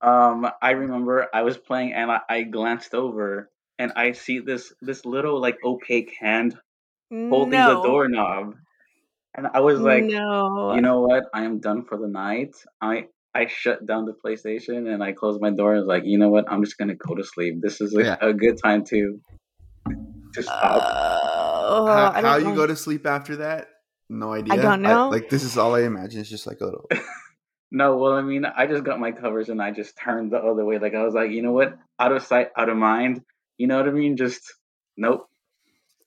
[0.00, 4.72] um I remember I was playing and I, I glanced over and I see this
[4.80, 6.56] this little like opaque hand
[7.10, 7.82] holding no.
[7.82, 8.54] the doorknob.
[9.34, 10.74] And I was like, no.
[10.74, 11.24] you know what?
[11.32, 12.56] I am done for the night.
[12.80, 16.18] I I shut down the PlayStation and I closed my door and was like, you
[16.18, 16.50] know what?
[16.50, 17.60] I'm just gonna go to sleep.
[17.62, 18.16] This is a, Yeah.
[18.20, 19.20] a good time to
[20.34, 20.82] to stop.
[20.82, 21.20] Uh,
[21.62, 23.68] oh, how I how you go to sleep after that?
[24.08, 24.54] No idea.
[24.54, 25.08] I don't know.
[25.08, 26.20] like this is all I imagine.
[26.20, 26.88] It's just like a little.
[27.70, 30.64] no, well, I mean, I just got my covers and I just turned the other
[30.64, 30.78] way.
[30.78, 31.78] Like I was like, you know what?
[31.98, 33.22] Out of sight, out of mind.
[33.58, 34.16] You know what I mean?
[34.16, 34.42] Just
[34.96, 35.28] nope.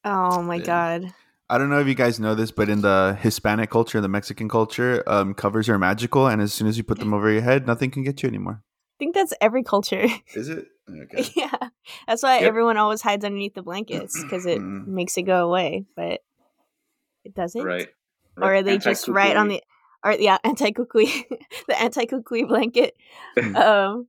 [0.03, 0.65] Oh my Yeah.
[0.65, 1.13] god.
[1.53, 4.49] I don't know if you guys know this, but in the Hispanic culture, the Mexican
[4.49, 7.67] culture, um, covers are magical, and as soon as you put them over your head,
[7.67, 8.63] nothing can get you anymore.
[8.63, 10.07] I think that's every culture.
[10.33, 10.65] Is it?
[10.89, 11.29] Okay.
[11.35, 11.69] yeah.
[12.07, 12.47] That's why Yep.
[12.47, 14.87] everyone always hides underneath the blankets because it Mm.
[14.87, 16.21] makes it go away, but
[17.23, 17.63] it doesn't.
[17.63, 17.89] Right.
[18.35, 19.61] Or are they just right on the
[20.03, 21.23] or yeah, anti cucuy
[21.67, 22.95] the anti cucuy blanket.
[23.55, 24.07] um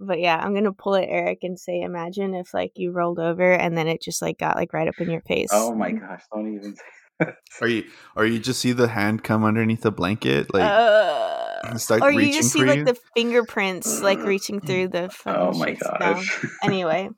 [0.00, 3.52] but yeah, I'm gonna pull it, Eric, and say imagine if like you rolled over
[3.52, 5.50] and then it just like got like right up in your face.
[5.52, 6.22] Oh my gosh!
[6.32, 6.74] Don't even.
[6.74, 7.84] Say Or you,
[8.16, 12.32] or you just see the hand come underneath the blanket, like Uh, start or you
[12.32, 12.66] just for see you.
[12.66, 16.14] like the fingerprints like reaching through the fucking Oh my shits down.
[16.14, 16.44] gosh!
[16.64, 17.10] anyway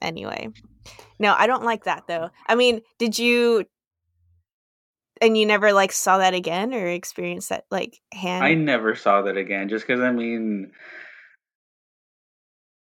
[0.00, 0.48] anyway
[1.18, 3.64] no i don't like that though i mean did you
[5.20, 9.22] and you never like saw that again or experienced that like hand I never saw
[9.22, 9.68] that again.
[9.68, 10.70] Just because I mean,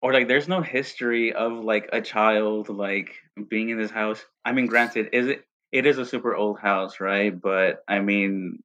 [0.05, 3.15] or like, there's no history of like a child like
[3.49, 4.23] being in this house.
[4.45, 5.47] I mean, granted, is it?
[5.73, 7.33] It is a super old house, right?
[7.41, 8.59] But I mean,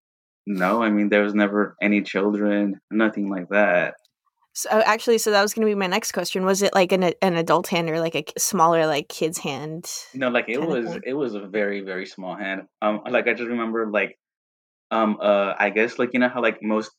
[0.45, 0.83] no.
[0.83, 3.93] I mean, there was never any children, nothing like that.
[4.53, 6.43] So uh, actually, so that was going to be my next question.
[6.43, 9.89] Was it like an an adult hand or like a smaller like kid's hand?
[10.13, 12.63] No, like it was it was a very very small hand.
[12.81, 14.19] Um, like I just remember like,
[14.91, 16.91] um, uh, I guess like you know how like most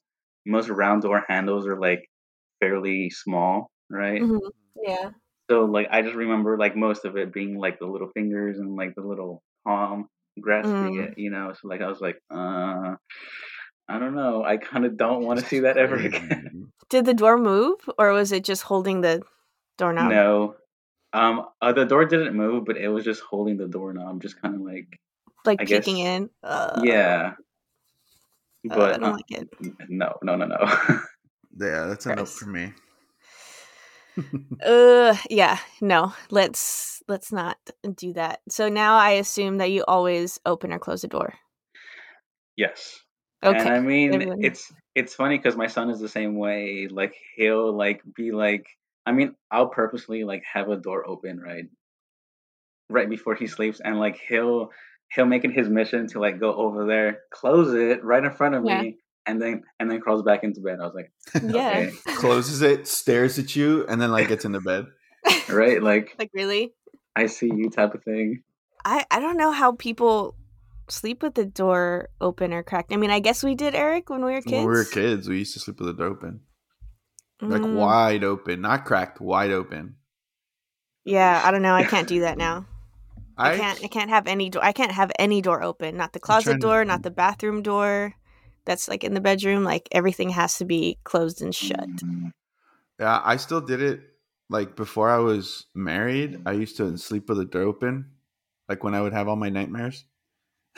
[0.46, 2.08] most round door handles are like
[2.60, 4.22] fairly small, right?
[4.22, 4.48] Mm-hmm.
[4.82, 5.10] Yeah.
[5.50, 8.76] So like I just remember like most of it being like the little fingers and
[8.76, 10.08] like the little palm
[10.40, 11.08] grasping mm.
[11.08, 11.52] it, you know.
[11.60, 12.94] So like I was like, uh
[13.88, 14.44] I don't know.
[14.44, 16.70] I kind of don't want to see that ever again.
[16.90, 19.22] Did the door move, or was it just holding the
[19.78, 20.10] doorknob?
[20.10, 20.54] No,
[21.12, 24.54] um, uh, the door didn't move, but it was just holding the doorknob, just kind
[24.54, 25.00] of like
[25.44, 26.30] like I peeking guess, in.
[26.42, 27.32] Uh, yeah,
[28.64, 29.48] but uh, I don't uh, like it.
[29.88, 30.56] No, no, no, no.
[31.58, 32.72] yeah, that's enough for me.
[34.64, 36.12] Uh, yeah, no.
[36.30, 37.58] Let's let's not
[37.94, 38.40] do that.
[38.48, 41.34] So now I assume that you always open or close the door.
[42.56, 43.00] Yes.
[43.42, 43.58] Okay.
[43.58, 44.44] And I mean, Everyone.
[44.44, 46.88] it's it's funny because my son is the same way.
[46.90, 48.66] Like he'll like be like,
[49.06, 51.64] I mean, I'll purposely like have a door open right,
[52.88, 54.70] right before he sleeps, and like he'll
[55.14, 58.54] he'll make it his mission to like go over there, close it right in front
[58.54, 58.82] of yeah.
[58.82, 58.98] me,
[59.30, 60.78] and then and then crawls back into bed.
[60.80, 61.12] I was like,
[61.54, 61.92] yeah, okay.
[62.16, 64.86] closes it, stares at you, and then like gets into bed.
[65.48, 66.72] right, like like really,
[67.14, 68.42] I see you type of thing.
[68.84, 70.34] I I don't know how people
[70.88, 72.92] sleep with the door open or cracked?
[72.92, 74.52] I mean, I guess we did, Eric, when we were kids.
[74.52, 76.40] When we were kids, we used to sleep with the door open,
[77.40, 77.74] like mm.
[77.74, 79.96] wide open, not cracked, wide open.
[81.04, 81.74] Yeah, I don't know.
[81.74, 82.66] I can't do that now.
[83.38, 83.84] I, I can't.
[83.84, 84.64] I can't have any door.
[84.64, 85.96] I can't have any door open.
[85.96, 86.84] Not the closet door, to...
[86.84, 88.14] not the bathroom door.
[88.70, 89.64] That's like in the bedroom.
[89.64, 91.88] Like everything has to be closed and shut.
[93.00, 94.00] Yeah, I still did it.
[94.48, 98.12] Like before I was married, I used to sleep with the door open.
[98.68, 100.04] Like when I would have all my nightmares.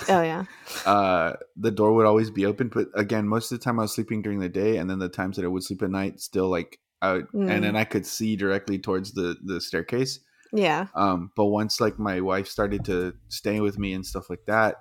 [0.09, 0.47] Oh yeah.
[0.87, 3.93] uh, the door would always be open, but again, most of the time I was
[3.93, 6.49] sleeping during the day, and then the times that I would sleep at night, still
[6.49, 7.51] like I would, mm.
[7.51, 7.77] and then.
[7.77, 10.19] I could see directly towards the the staircase.
[10.51, 10.87] Yeah.
[10.95, 14.77] Um, but once like my wife started to stay with me and stuff like that,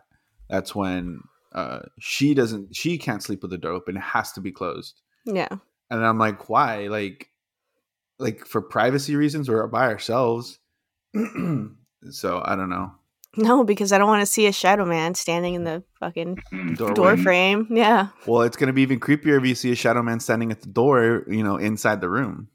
[0.50, 1.20] that's when
[1.54, 3.98] uh she doesn't she can't sleep with the door open.
[3.98, 5.02] It has to be closed.
[5.26, 5.50] Yeah.
[5.90, 6.88] And I'm like, why?
[6.88, 7.30] Like,
[8.18, 10.60] like for privacy reasons, we're by ourselves.
[11.14, 12.94] so I don't know.
[13.38, 16.40] No, because I don't want to see a shadow man standing in the fucking
[16.76, 16.94] Doorway.
[16.96, 17.68] door frame.
[17.70, 18.10] Yeah.
[18.26, 20.62] Well, it's going to be even creepier if you see a shadow man standing at
[20.62, 22.50] the door, you know, inside the room.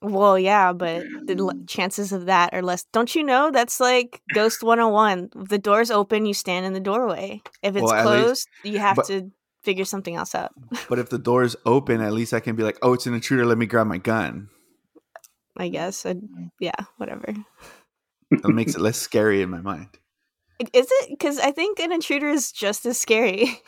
[0.00, 1.68] Well, yeah, but the mm.
[1.68, 2.84] chances of that are less.
[2.92, 5.30] Don't you know that's like Ghost 101?
[5.34, 7.42] If the door's open, you stand in the doorway.
[7.62, 9.32] If it's well, closed, least, you have but, to
[9.64, 10.52] figure something else out.
[10.88, 13.44] but if the door's open, at least I can be like, oh, it's an intruder.
[13.44, 14.48] Let me grab my gun.
[15.56, 16.06] I guess.
[16.06, 16.50] I'd, mm.
[16.60, 17.34] yeah, whatever.
[18.30, 19.88] It makes it less scary in my mind.
[20.72, 21.10] Is it?
[21.10, 23.60] Because I think an intruder is just as scary.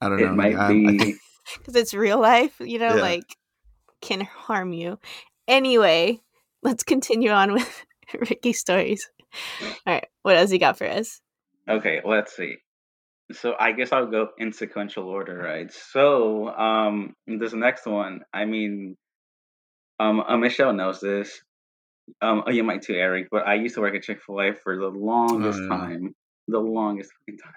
[0.00, 0.26] I don't know.
[0.26, 1.16] It might yeah, be
[1.56, 2.54] because it's real life.
[2.60, 3.02] You know, yeah.
[3.02, 3.24] like
[4.00, 4.98] can harm you.
[5.46, 6.20] Anyway,
[6.62, 7.86] let's continue on with
[8.30, 9.08] Ricky's stories.
[9.62, 11.20] All right, what else you got for us?
[11.68, 12.56] Okay, let's see.
[13.32, 15.70] So I guess I'll go in sequential order, right?
[15.70, 18.96] So um this next one, I mean,
[20.00, 21.40] um, uh, Michelle knows this.
[22.22, 23.28] Um, oh, you might too, Eric.
[23.30, 25.68] But I used to work at Chick Fil A for the longest oh, yeah.
[25.68, 26.14] time,
[26.46, 27.52] the longest time.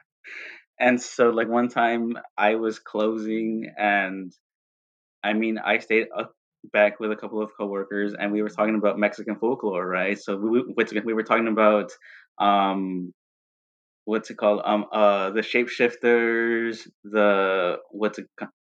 [0.80, 4.34] And so, like one time, I was closing, and
[5.24, 6.34] I mean, I stayed up
[6.72, 10.20] back with a couple of coworkers, and we were talking about Mexican folklore, right?
[10.20, 10.64] So we
[11.04, 11.92] we were talking about
[12.38, 13.14] um,
[14.06, 14.62] what's it called?
[14.66, 18.28] Um, uh, the shapeshifters, the what's it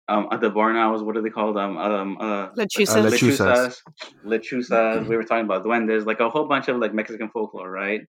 [0.08, 1.58] um the barn owls what are they called?
[1.58, 2.96] Um um uh lechuzas.
[2.96, 3.82] Uh, lechuzas.
[4.26, 5.08] Lechuzas.
[5.08, 8.02] We were talking about duendes like a whole bunch of like mexican folklore right?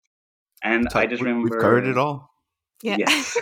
[0.62, 2.30] And i just remember we've covered it all
[2.82, 2.96] yeah.
[2.98, 3.36] yes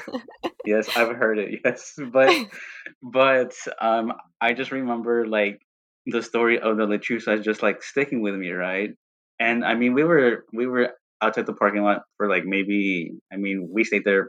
[0.64, 2.32] yes i've heard it yes but
[3.02, 5.60] but um i just remember like
[6.06, 8.90] the story of the lechuzas just like sticking with me right
[9.40, 10.90] and i mean we were we were
[11.22, 14.28] outside the parking lot for like maybe i mean we stayed there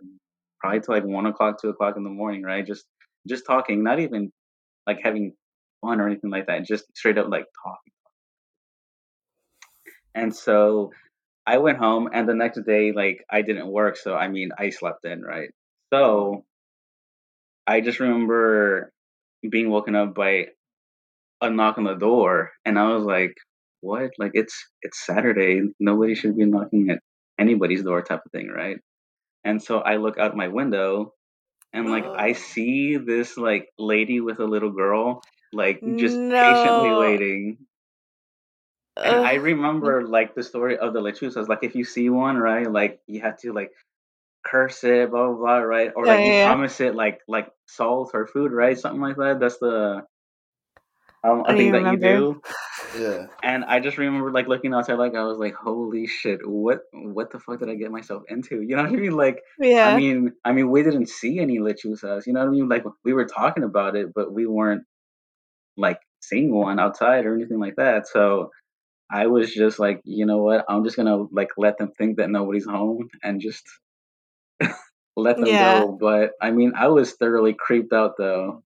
[0.60, 2.86] probably till like one o'clock two o'clock in the morning right just
[3.28, 4.32] just talking, not even
[4.88, 5.34] like having
[5.82, 7.94] fun or anything like that, just straight up like talking.
[10.14, 10.92] And so
[11.48, 14.70] I went home, and the next day, like I didn't work, so I mean, I
[14.70, 15.50] slept in, right?
[15.94, 16.44] So
[17.68, 18.92] I just remember
[19.48, 20.48] being woken up by
[21.42, 23.36] a knock on the door, and I was like,
[23.82, 24.12] "What?
[24.18, 25.62] Like it's it's Saturday.
[25.80, 27.00] Nobody should be knocking at
[27.40, 28.78] anybody's door, type of thing, right?"
[29.44, 31.14] And so I look out my window,
[31.74, 35.22] and like I see this like lady with a little girl
[35.56, 36.44] like just no.
[36.44, 37.58] patiently waiting.
[38.98, 41.50] And I remember like the story of the lechuzas.
[41.50, 43.72] Like if you see one, right, like you have to like
[44.46, 45.92] curse it, blah blah, blah right?
[45.96, 46.48] Or like yeah, you yeah.
[46.48, 48.78] promise it like like salt or food, right?
[48.80, 49.40] Something like that.
[49.40, 50.04] That's the
[51.26, 52.42] um, I a thing that you do.
[52.98, 53.28] Yeah.
[53.44, 56.48] And I just remember like looking outside, like I was like, "Holy shit!
[56.48, 59.18] What what the fuck did I get myself into?" You know what I mean?
[59.18, 59.90] Like, Yeah.
[59.90, 62.28] I mean, I mean, we didn't see any lechuzas.
[62.28, 62.70] You know what I mean?
[62.70, 64.84] Like we were talking about it, but we weren't
[65.76, 68.08] like seeing one outside or anything like that.
[68.08, 68.52] So
[69.12, 70.66] I was just like, you know what?
[70.68, 73.64] I'm just gonna like let them think that nobody's home and just
[75.16, 75.80] let them Yeah.
[75.80, 75.98] go.
[76.00, 78.64] But I mean, I was thoroughly creeped out though.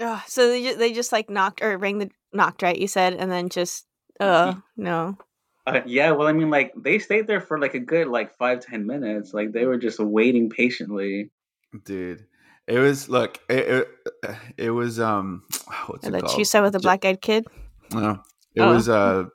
[0.00, 3.14] Oh, so they just, they just like knocked or rang the knocked right you said
[3.14, 3.86] and then just
[4.20, 5.16] uh no
[5.66, 8.60] Uh, yeah, well, I mean, like they stayed there for like a good like five
[8.60, 9.32] ten minutes.
[9.34, 11.30] Like they were just waiting patiently.
[11.84, 12.26] Dude.
[12.66, 13.86] It was look, it,
[14.22, 15.44] it, it was um
[15.86, 16.38] what's and it the called?
[16.40, 17.46] Chusa with the black eyed kid
[17.92, 18.20] No.
[18.56, 18.72] It Oh.
[18.72, 19.28] was a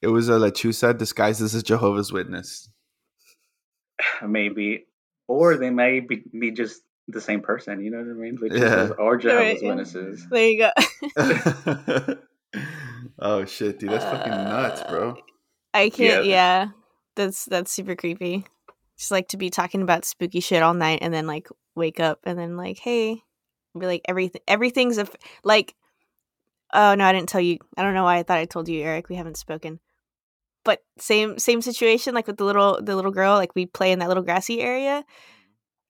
[0.00, 2.68] it was uh, a lechuza disguised as a Jehovah's Witness.
[4.26, 4.84] maybe,
[5.28, 7.82] or they may be, be just the same person.
[7.82, 8.38] You know what I mean?
[8.40, 8.82] Like Yeah.
[8.82, 9.68] Jesus or Jehovah's yeah.
[9.68, 10.26] Witnesses.
[10.30, 10.70] there you go
[13.18, 15.10] oh shit, dude, that's fucking nuts, bro.
[15.10, 15.14] Uh,
[15.74, 16.30] I can't Yeah.
[16.64, 16.68] yeah
[17.16, 18.44] that's that's super creepy
[18.98, 22.20] just like to be talking about spooky shit all night and then like wake up
[22.24, 23.22] and then like hey
[23.78, 25.74] be like everything everything's a f- like
[26.72, 28.82] oh no I didn't tell you I don't know why I thought I told you
[28.82, 29.80] Eric we haven't spoken.
[30.64, 33.98] But same same situation like with the little the little girl like we play in
[34.00, 35.04] that little grassy area.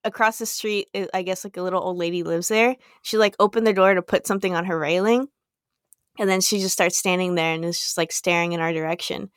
[0.02, 2.76] Across the street i guess like a little old lady lives there.
[3.02, 5.28] She like opened the door to put something on her railing
[6.18, 9.30] and then she just starts standing there and is just like staring in our direction.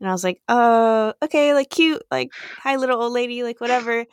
[0.00, 4.06] And i was like "Oh, okay like cute like hi little old lady like whatever.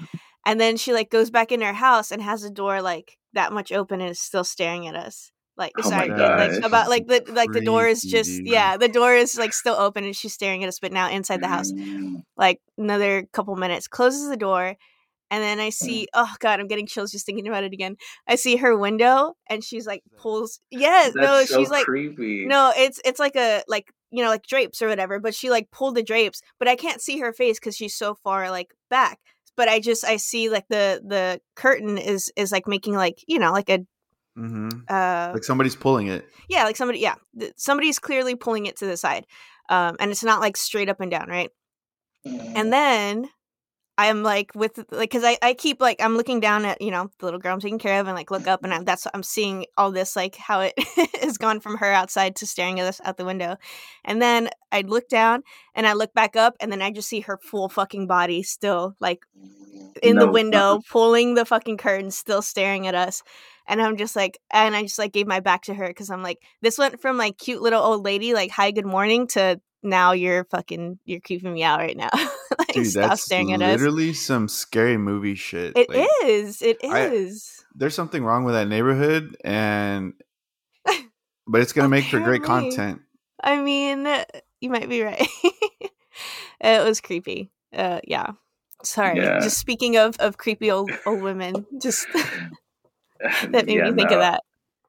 [0.45, 3.51] And then she like goes back in her house and has the door like that
[3.51, 7.23] much open and is still staring at us like Oh sorry like about like the
[7.33, 8.47] like the door is just dude.
[8.47, 11.41] yeah the door is like still open and she's staring at us but now inside
[11.41, 12.23] the house Mm.
[12.37, 14.75] like another couple minutes closes the door
[15.31, 15.73] and then i Mm.
[15.73, 17.95] see oh god i'm getting chills just thinking about it again
[18.27, 22.45] i see her window and she's like pulls yeah That's no so she's like creepy.
[22.45, 25.71] no it's it's like a like you know like drapes or whatever but she like
[25.71, 29.19] pulled the drapes but i can't see her face because she's so far like back
[29.57, 33.39] but i just i see like the the curtain is is like making like you
[33.39, 33.79] know like a
[34.35, 36.27] hmm uh Like somebody's pulling it.
[36.49, 39.25] yeah like somebody yeah th- somebody's clearly pulling it to the side
[39.69, 41.49] um and it's not like straight up and down right?
[42.25, 43.29] And then
[43.97, 47.09] I'm like with like because I I keep like I'm looking down at you know
[47.19, 49.23] the little girl I'm taking care of and like look up and I'm, that's I'm
[49.23, 50.73] seeing all this like how it
[51.21, 53.55] has gone from her outside to staring at us out the window,
[54.03, 57.21] and then I look down and I look back up and then I just see
[57.21, 59.25] her full fucking body still like
[60.03, 63.23] in the window pulling the fucking curtain still staring at us.
[63.67, 66.21] And i'm just like and i just like gave my back to her because i'm
[66.21, 70.11] like this went from like cute little old lady like hi good morning to now
[70.11, 72.09] you're fucking you're creeping me out right now
[72.57, 75.77] like Dude, stop that's staring at us literally some scary movie shit.
[75.77, 76.61] It Like, is.
[76.61, 77.31] It I-
[77.75, 80.13] There's something wrong with that neighborhood, and
[81.47, 83.01] but it's gonna make for great content.
[83.41, 84.07] I mean,
[84.59, 85.27] you might be right.
[86.59, 87.51] it was creepy.
[87.73, 88.31] Uh, yeah.
[88.83, 89.17] Sorry.
[89.17, 89.39] Yeah.
[89.39, 94.15] Just speaking of of creepy old old women, just that made Yeah, me think no.
[94.17, 94.43] of that.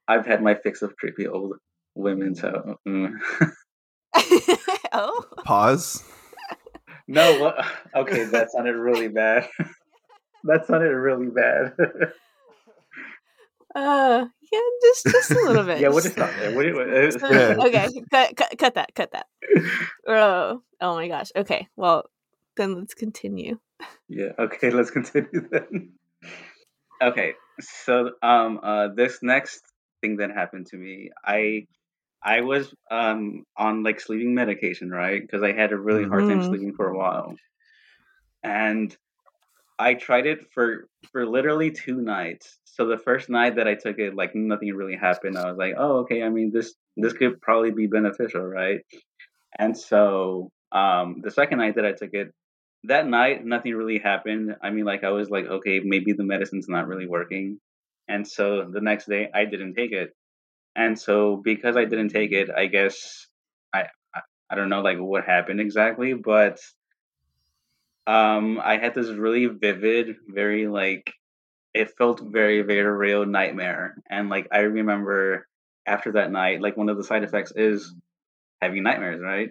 [0.09, 1.55] I've had my fix of creepy old
[1.95, 3.13] women, so mm.
[4.93, 5.25] oh.
[5.45, 6.03] Pause.
[7.09, 7.41] no.
[7.41, 7.65] What?
[7.95, 9.49] Okay, that sounded really bad.
[10.45, 11.73] that sounded really bad.
[13.75, 15.81] Uh, yeah, just just a little bit.
[15.81, 16.55] yeah, we'll just- just stop there.
[16.55, 19.27] What do you- just okay, cut, cut cut that, cut that.
[20.07, 21.31] Oh, oh my gosh.
[21.37, 22.09] Okay, well,
[22.57, 23.59] then let's continue.
[24.09, 24.33] Yeah.
[24.39, 24.71] Okay.
[24.71, 25.93] Let's continue then.
[27.03, 27.35] Okay.
[27.61, 29.63] So, um, uh, this next
[30.01, 31.67] thing that happened to me, I,
[32.23, 35.21] I was um on like sleeping medication, right?
[35.23, 36.43] Because I had a really hard time Mhm.
[36.43, 37.41] sleeping for a while,
[38.43, 38.97] and
[39.79, 42.59] I tried it for for literally two nights.
[42.65, 45.39] So the first night that I took it, like nothing really happened.
[45.39, 46.23] I was like, oh, okay.
[46.23, 48.81] I mean, this this could probably be beneficial, right?
[49.59, 52.33] And so, um, the second night that I took it,
[52.85, 56.69] that night nothing really happened i mean like i was like okay maybe the medicine's
[56.69, 57.59] not really working
[58.09, 60.11] and so the next day i didn't take it
[60.77, 63.27] and so because i didn't take it i guess
[63.73, 63.85] i
[64.51, 66.61] i, don't know like what happened exactly but
[68.07, 71.13] um i had this really vivid very like
[71.75, 75.47] it felt very very real nightmare and like i remember
[75.87, 77.95] after that night like one of the side effects is
[78.63, 79.51] having nightmares right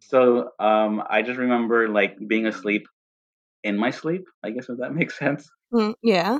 [0.00, 2.86] so um, I just remember like being asleep
[3.62, 4.24] in my sleep.
[4.42, 5.48] I guess if that makes sense.
[5.72, 6.38] Mm, yeah.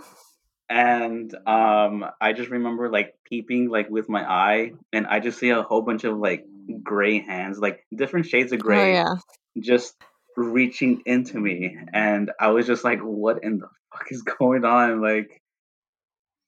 [0.70, 5.50] And um, I just remember like peeping like with my eye, and I just see
[5.50, 6.46] a whole bunch of like
[6.82, 9.16] gray hands, like different shades of Oh gray, yeah.
[9.60, 9.96] just
[10.36, 15.02] reaching into me, and I was just like, "What in the fuck is going on?"
[15.02, 15.42] Like,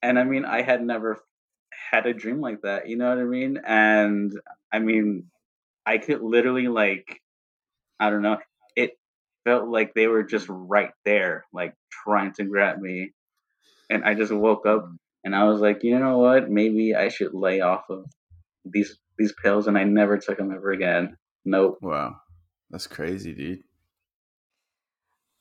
[0.01, 1.19] and I mean, I had never
[1.91, 2.87] had a dream like that.
[2.89, 3.59] You know what I mean?
[3.65, 4.33] And
[4.71, 5.25] I mean,
[5.85, 7.21] I could literally like,
[7.99, 8.37] I don't know.
[8.75, 8.91] It
[9.45, 13.11] felt like they were just right there, like trying to grab me.
[13.89, 14.89] And I just woke up
[15.23, 16.49] and I was like, you know what?
[16.49, 18.05] Maybe I should lay off of
[18.65, 19.67] these these pills.
[19.67, 21.17] And I never took them ever again.
[21.45, 21.77] Nope.
[21.81, 22.15] Wow,
[22.69, 23.63] that's crazy, dude.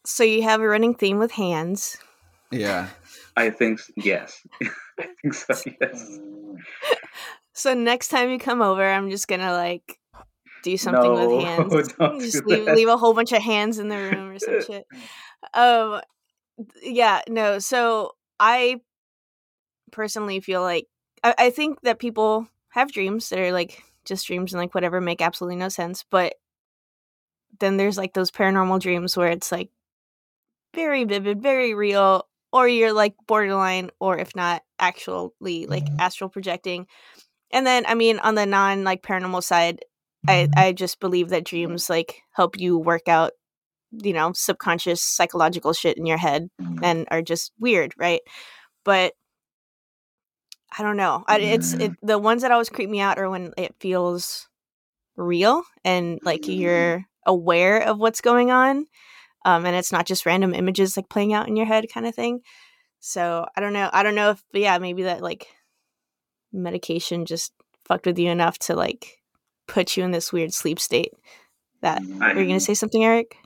[0.04, 1.96] So you have a running theme with hands.
[2.50, 2.88] Yeah.
[3.36, 4.40] I think yes.
[4.98, 5.54] I think so.
[5.80, 6.18] Yes.
[7.54, 9.98] So next time you come over, I'm just gonna like
[10.64, 11.92] do something No, with hands.
[11.98, 12.76] don't do just leave that.
[12.76, 14.86] leave a whole bunch of hands in the room or some shit.
[15.52, 16.00] Um,
[16.82, 17.58] yeah, no.
[17.58, 18.80] So I
[19.92, 20.88] personally feel like
[21.22, 25.00] I, I think that people have dreams that are like just dreams and like whatever
[25.00, 26.34] make absolutely no sense, but
[27.60, 29.70] then there's like those paranormal dreams where it's like
[30.74, 36.00] very vivid, very real, or you're like borderline, or if not actually like mm-hmm.
[36.00, 36.88] astral projecting.
[37.52, 39.84] And then, I mean, on the non like paranormal side,
[40.26, 40.58] I mm-hmm.
[40.58, 43.34] I just believe that dreams like help you work out,
[43.92, 46.82] you know, subconscious psychological shit in your head mm-hmm.
[46.82, 48.20] and are just weird, right?
[48.84, 49.12] But
[50.76, 51.24] I don't know.
[51.26, 54.48] I, it's it, the ones that always creep me out are when it feels
[55.16, 56.60] real and like mm-hmm.
[56.60, 58.86] you're aware of what's going on,
[59.44, 62.14] um, and it's not just random images like playing out in your head kind of
[62.14, 62.40] thing.
[63.00, 63.90] So I don't know.
[63.92, 65.48] I don't know if, but yeah, maybe that like
[66.52, 67.52] medication just
[67.84, 69.18] fucked with you enough to like
[69.66, 71.12] put you in this weird sleep state.
[71.82, 73.36] That I- were you gonna say something, Eric?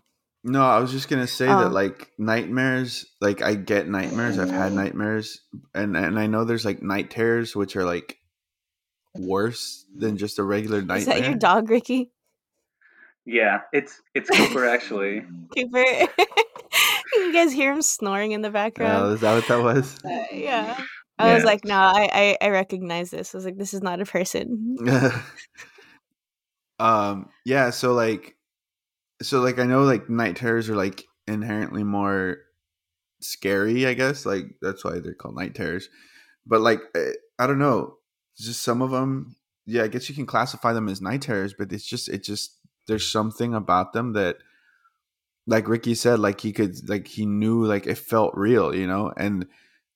[0.49, 1.59] No, I was just gonna say Oh.
[1.65, 4.39] that like nightmares, like I get nightmares.
[4.39, 5.41] I've had nightmares,
[5.75, 8.17] and and I know there's like night terrors, which are like
[9.17, 10.99] worse than just a regular nightmare.
[10.99, 12.13] Is that your dog, Ricky?
[13.25, 15.25] Yeah, it's it's Cooper actually.
[15.57, 15.79] Cooper.
[17.17, 19.15] you guys hear him snoring in the Oh, background.
[19.15, 19.99] is that what that was?
[20.05, 20.79] Uh, yeah.
[21.19, 23.35] I was like, no, I, I I recognize this.
[23.35, 24.77] I was like, this is not a person.
[26.79, 27.31] um.
[27.45, 27.71] Yeah.
[27.71, 28.36] So like,
[29.23, 32.39] so like I know like night terrors are like inherently more
[33.21, 33.87] scary.
[33.87, 35.89] I guess like that's why they're called night terrors.
[36.47, 37.97] But like eh, I don't know,
[38.39, 39.37] just some of them.
[39.67, 42.57] Yeah, I guess you can classify them as night terrors, but it's just it just
[42.87, 44.39] there's something about them that
[45.47, 49.13] like Ricky said, like he could like he knew like it felt real, you know?
[49.17, 49.47] And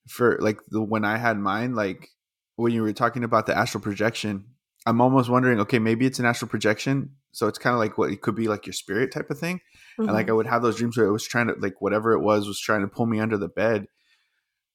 [0.09, 2.09] for like the when I had mine, like
[2.57, 4.47] when you were talking about the astral projection,
[4.87, 7.17] I'm almost wondering, okay, maybe it's an astral projection.
[7.33, 9.61] So it's kind of like what it could be like your spirit type of thing.
[9.99, 12.21] And like I would have those dreams where it was trying to like whatever it
[12.21, 13.87] was was trying to pull me under the bed.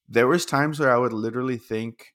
[0.07, 2.13] There was times where I would literally think,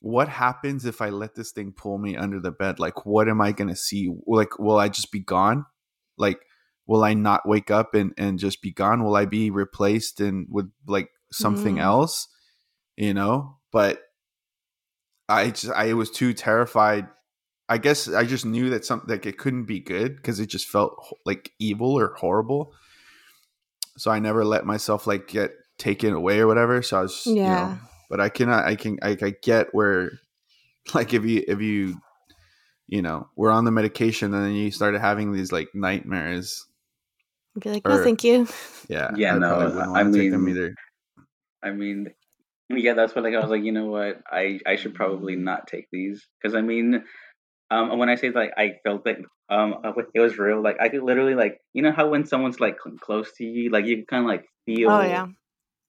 [0.00, 2.78] what happens if I let this thing pull me under the bed?
[2.78, 4.10] Like, what am I gonna see?
[4.26, 5.66] Like, will I just be gone?
[6.16, 6.40] Like,
[6.86, 9.02] will I not wake up and and just be gone?
[9.02, 11.82] Will I be replaced and with like something Mm.
[11.82, 12.28] else?
[12.96, 14.00] You know, but
[15.28, 17.08] I just I was too terrified.
[17.68, 20.68] I guess I just knew that something like it couldn't be good because it just
[20.68, 22.74] felt like evil or horrible.
[23.96, 26.82] So I never let myself like get taken away or whatever.
[26.82, 27.54] So I was, you Yeah.
[27.54, 27.78] know,
[28.10, 28.64] but I cannot.
[28.66, 28.98] I can.
[29.02, 30.10] I, I get where,
[30.94, 31.96] like, if you if you,
[32.86, 36.66] you know, were on the medication and then you started having these like nightmares.
[37.58, 38.46] be like, no, thank you.
[38.88, 40.74] Yeah, Yeah, I no, probably wouldn't I want to take them mean- either.
[41.62, 42.10] I mean,
[42.68, 45.66] yeah, that's what like I was like, you know what, I I should probably not
[45.66, 47.02] take these because I mean,
[47.70, 49.76] um, when I say like I felt like um
[50.14, 52.96] it was real, like I could literally like you know how when someone's like cl-
[52.98, 54.90] close to you, like you kind of like feel.
[54.90, 55.26] Oh yeah.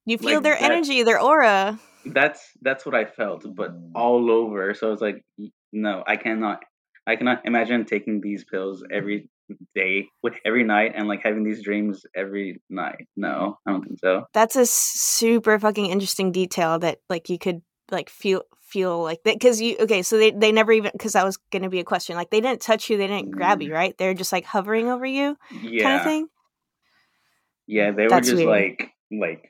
[0.05, 1.79] You feel like their that- energy, their aura.
[2.05, 4.73] That's that's what I felt, but all over.
[4.75, 5.23] So it's like
[5.73, 6.59] no, I cannot.
[7.07, 9.29] I cannot imagine taking these pills every
[9.75, 13.07] day, with every night, and like having these dreams every night.
[13.15, 14.25] No, I don't think so.
[14.33, 17.61] That's a super fucking interesting detail that like you could
[17.91, 18.43] like feel
[18.75, 21.69] feel like that because you okay so they they never even because that was gonna
[21.69, 23.77] be a question like they didn't touch you they didn't grab you mm-hmm.
[23.81, 25.83] right they're just like hovering over you Yeah.
[25.83, 26.27] kind of thing
[27.67, 28.49] Yeah, they That's were just weird.
[28.59, 29.41] like like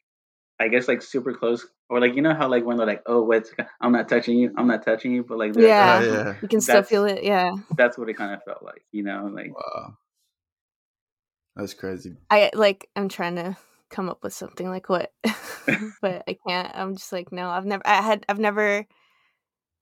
[0.64, 3.22] I guess like super close or like you know how like when they're like, Oh
[3.30, 3.44] wait,
[3.82, 6.00] I'm not touching you, I'm not touching you but like Yeah.
[6.02, 6.34] Oh, yeah.
[6.42, 9.30] you can still That's- feel it yeah that's what it kinda felt like, you know,
[9.34, 9.98] like Wow.
[11.56, 12.16] That's crazy.
[12.30, 13.58] I like I'm trying to
[13.90, 15.12] come up with something like what
[16.02, 18.86] but I can't I'm just like no I've never I had I've never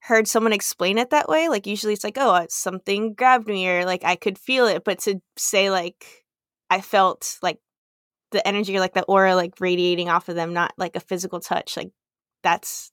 [0.04, 3.70] heard someone explain it that way like usually it's like oh uh, something grabbed me
[3.70, 6.26] or like I could feel it but to say like
[6.70, 7.60] I felt like
[8.32, 11.40] the energy or like the aura like radiating off of them not like a physical
[11.40, 11.92] touch like
[12.44, 12.92] that's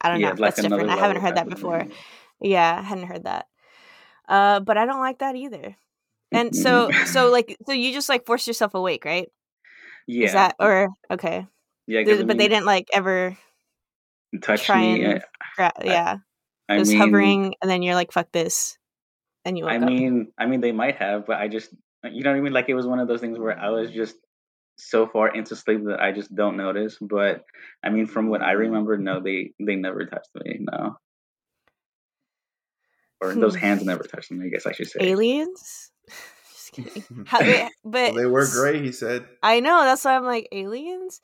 [0.00, 1.92] I don't yeah, know like that's different I haven't heard that before thing.
[2.40, 3.46] yeah I hadn't heard that
[4.28, 5.76] uh but I don't like that either
[6.32, 9.28] and so so like so you just like force yourself awake right
[10.08, 10.26] Yeah.
[10.26, 11.46] is that or okay?
[11.86, 12.02] Yeah.
[12.02, 13.36] Th- I but they didn't like ever
[14.42, 15.02] touch try me.
[15.04, 15.22] and
[15.56, 16.16] gra- yeah.
[16.68, 18.76] I It was mean, hovering, and then you're like, "Fuck this,"
[19.44, 19.88] and you woke I up.
[19.88, 21.70] mean, I mean, they might have, but I just,
[22.04, 22.52] you know what I mean.
[22.52, 24.16] Like it was one of those things where I was just
[24.76, 26.96] so far into sleep that I just don't notice.
[27.00, 27.44] But
[27.82, 30.58] I mean, from what I remember, no, they they never touched me.
[30.60, 30.96] No,
[33.20, 33.60] or those Hmm.
[33.60, 34.46] hands never touched me.
[34.46, 35.00] I guess I should say.
[35.02, 35.90] Aliens?
[36.52, 37.04] Just kidding.
[37.26, 37.40] How,
[37.84, 39.26] but Well, they were gray, he said.
[39.42, 41.20] I know that's why I'm like aliens.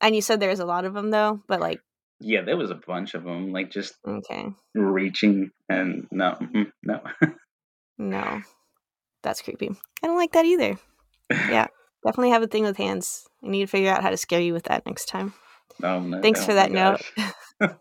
[0.00, 1.80] And you said there's a lot of them though, but like
[2.20, 6.36] Yeah, there was a bunch of them, like just okay, reaching and no,
[6.82, 7.00] no.
[7.98, 8.42] no,
[9.22, 9.70] that's creepy.
[10.02, 10.78] I don't like that either.
[11.30, 11.66] Yeah,
[12.04, 13.26] definitely have a thing with hands.
[13.44, 15.34] I need to figure out how to scare you with that next time.
[15.78, 17.02] no, no, Thanks oh for that note.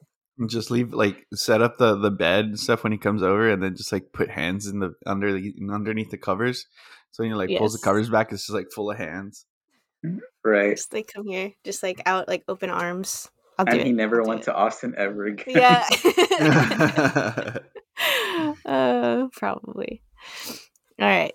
[0.47, 3.63] Just leave like set up the the bed and stuff when he comes over, and
[3.63, 6.67] then just like put hands in the under the underneath the covers.
[7.09, 9.47] So when he like pulls the covers back, it's just like full of hands.
[10.43, 10.75] Right.
[10.75, 13.29] Just like come here, just like out, like open arms.
[13.57, 13.87] I'll do And it.
[13.87, 15.55] he never I'll went to Austin ever again.
[15.55, 15.85] Yeah.
[18.65, 20.01] uh, probably.
[20.99, 21.33] All right.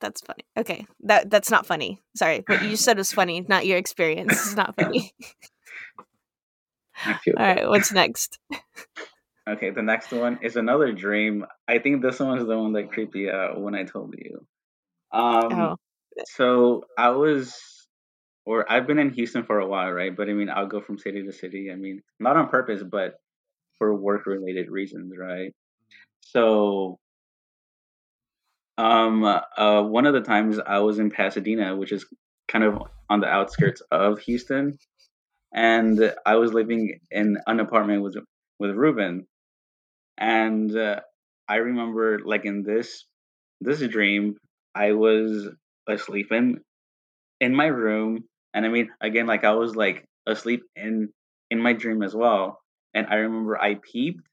[0.00, 0.44] That's funny.
[0.56, 0.86] Okay.
[1.04, 2.00] That that's not funny.
[2.16, 2.44] Sorry.
[2.46, 4.32] What you said was funny, not your experience.
[4.32, 5.12] It's not funny.
[7.06, 7.68] All right.
[7.68, 8.38] What's next?
[9.48, 11.46] Okay, the next one is another dream.
[11.66, 14.46] I think this one is the one that creeped me out when I told you.
[15.10, 15.76] Um, Oh.
[16.26, 17.56] so I was,
[18.48, 20.16] or I've been in Houston for a while, right?
[20.16, 21.70] But I mean, I'll go from city to city.
[21.70, 23.20] I mean, not on purpose, but
[23.76, 25.52] for work related reasons, right?
[26.20, 26.98] So,
[28.78, 32.06] um, uh, one of the times I was in Pasadena, which is
[32.48, 34.78] kind of on the outskirts of Houston,
[35.52, 38.16] and I was living in an apartment with
[38.58, 39.26] with Ruben,
[40.16, 41.00] and uh,
[41.46, 43.04] I remember like in this
[43.60, 44.38] this dream,
[44.74, 45.48] I was
[45.86, 46.60] asleep in
[47.40, 48.24] in my room,
[48.54, 51.12] and I mean again like I was like asleep in
[51.50, 52.60] in my dream as well,
[52.94, 54.28] and I remember I peeped,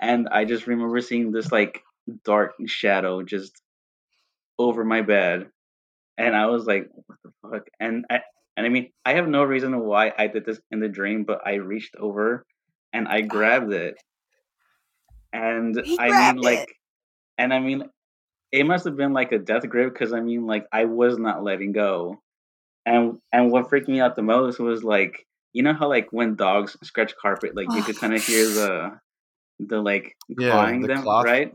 [0.00, 1.82] and I just remember seeing this like
[2.24, 3.62] dark shadow just
[4.58, 5.50] over my bed,
[6.18, 7.68] and I was like, what the fuck?
[7.80, 8.22] And I
[8.56, 11.46] and I mean I have no reason why I did this in the dream, but
[11.46, 12.46] I reached over
[12.92, 13.96] and I grabbed it,
[15.32, 16.70] and He I mean like, it.
[17.38, 17.84] and I mean
[18.52, 21.44] it must have been like a death grip because I mean like I was not
[21.44, 22.22] letting go,
[22.86, 26.34] and and what freaked me out the most was like you know how like when
[26.34, 28.98] dogs scratch carpet like you could kind of hear the
[29.60, 31.24] the like Yeah, clawing the them cloth.
[31.24, 31.54] right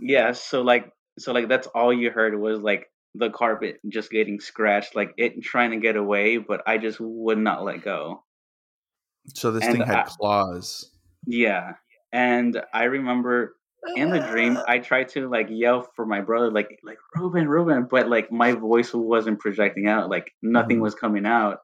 [0.00, 4.40] yeah so like so like that's all you heard was like the carpet just getting
[4.40, 8.24] scratched like it trying to get away but I just would not let go
[9.34, 10.90] So this And thing had I- claws.
[11.26, 11.74] yeah
[12.12, 13.54] and I remember
[13.96, 17.86] in the dream i tried to like yell for my brother like like ruben ruben
[17.90, 20.82] but like my voice wasn't projecting out like nothing Mhm.
[20.82, 21.58] was coming out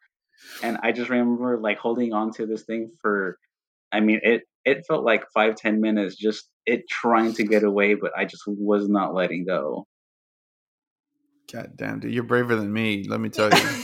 [0.62, 3.38] and i just remember like holding on to this thing for
[3.92, 7.94] i mean it it felt like five ten minutes just it trying to get away
[7.94, 9.86] but i just was not letting go
[11.52, 13.04] God damn, dude, you're braver than me.
[13.08, 13.80] Let me tell you.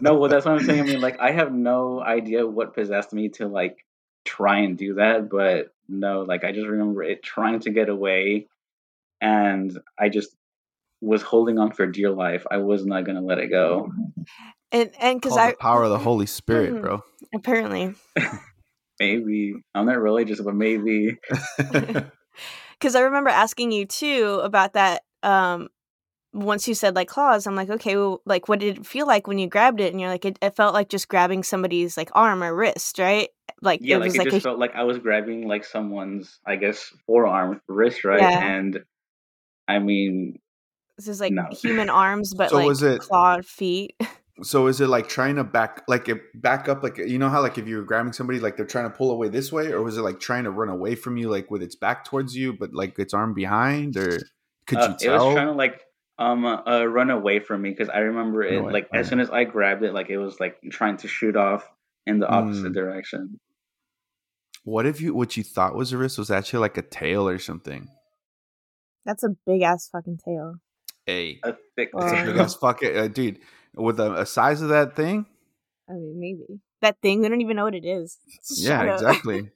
[0.00, 3.12] no well that's what i'm saying i mean like i have no idea what possessed
[3.12, 3.76] me to like
[4.26, 8.46] try and do that but no like i just remember it trying to get away
[9.20, 10.34] and i just
[11.00, 13.90] was holding on for dear life i was not going to let it go
[14.72, 16.80] and and because I the power of the Holy Spirit, Mhm.
[16.80, 17.02] bro.
[17.34, 17.94] apparently
[19.00, 21.16] maybe i'm not religious but maybe
[22.78, 25.02] because I remember asking you too about that.
[25.22, 25.68] Um,
[26.32, 29.26] once you said like claws, I'm like, okay, well, like what did it feel like
[29.26, 29.92] when you grabbed it?
[29.92, 33.28] And you're like, it, it felt like just grabbing somebody's like arm or wrist, right?
[33.62, 35.64] Like yeah it like was it like just a, felt like i was grabbing like
[35.64, 38.38] someone's i guess forearm wrist right Yeah.
[38.38, 38.80] and
[39.66, 40.38] i mean
[40.96, 41.46] this is like no.
[41.52, 43.94] human arms, but So like was it- clawed feet.
[44.42, 47.42] so is it like trying to back, like it back up, like you know how
[47.42, 49.82] like if you were grabbing somebody, like they're trying to pull away this way, or
[49.82, 52.54] was it like trying to run away from you, like with its back towards you,
[52.54, 54.18] but like its arm behind, or
[54.66, 55.82] could uh, you it was trying to like
[56.18, 59.28] um uh, run away from me because i remember it away, like as soon as
[59.30, 61.68] i grabbed it like it was like trying to shoot off
[62.06, 62.74] in the opposite Mm.
[62.74, 63.40] direction
[64.64, 67.38] what if you what you thought was a wrist was actually like a tail or
[67.38, 67.86] something?
[69.04, 70.56] That's a big ass fucking tail.
[71.06, 72.02] Hey, a thick Wow.
[72.02, 73.38] it's a big ass fucking uh, dude
[73.74, 75.24] with a, a size of that thing.
[75.88, 77.20] I mean, maybe that thing.
[77.20, 78.18] We don't even know what it is.
[78.56, 79.50] Yeah, Shut exactly.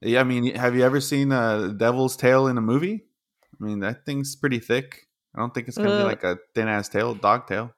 [0.00, 3.06] yeah, I mean, have you ever seen a devil's tail in a movie?
[3.60, 5.08] I mean, that thing's pretty thick.
[5.34, 6.06] I don't think it's gonna be Uh.
[6.06, 7.72] like a thin ass tail, dog tail.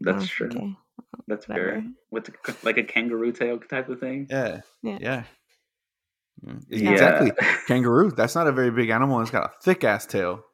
[0.00, 0.76] that's Oh, true Okay.
[1.28, 1.70] that's whatever.
[1.72, 2.30] fair with
[2.64, 4.98] like a kangaroo tail type of thing Yeah, Yeah.
[5.00, 5.24] yeah,
[6.42, 6.54] Yeah.
[6.68, 6.90] Yeah.
[6.90, 7.32] exactly.
[7.68, 8.10] Kangaroo.
[8.10, 9.20] That's not a very big animal.
[9.20, 10.44] It's got a thick ass tail.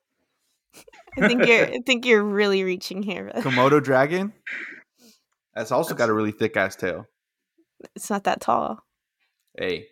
[1.16, 1.66] I think you're.
[1.74, 3.30] I think you're really reaching here.
[3.36, 4.34] Komodo dragon.
[5.54, 7.06] That's also got a really thick ass tail.
[7.96, 8.84] It's not that tall.
[9.56, 9.86] Hey,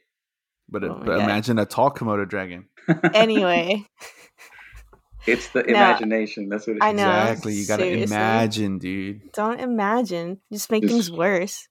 [0.69, 2.69] But, Oh it, my but imagine a tall Komodo dragon.
[3.15, 3.87] Anyway,
[5.27, 5.69] it's the No.
[5.75, 6.49] imagination.
[6.49, 6.83] That's what it is.
[6.83, 7.09] I know.
[7.09, 7.55] exactly.
[7.55, 9.33] You gotta imagine, dude.
[9.33, 10.41] don't imagine.
[10.53, 11.69] Just make Just- things worse.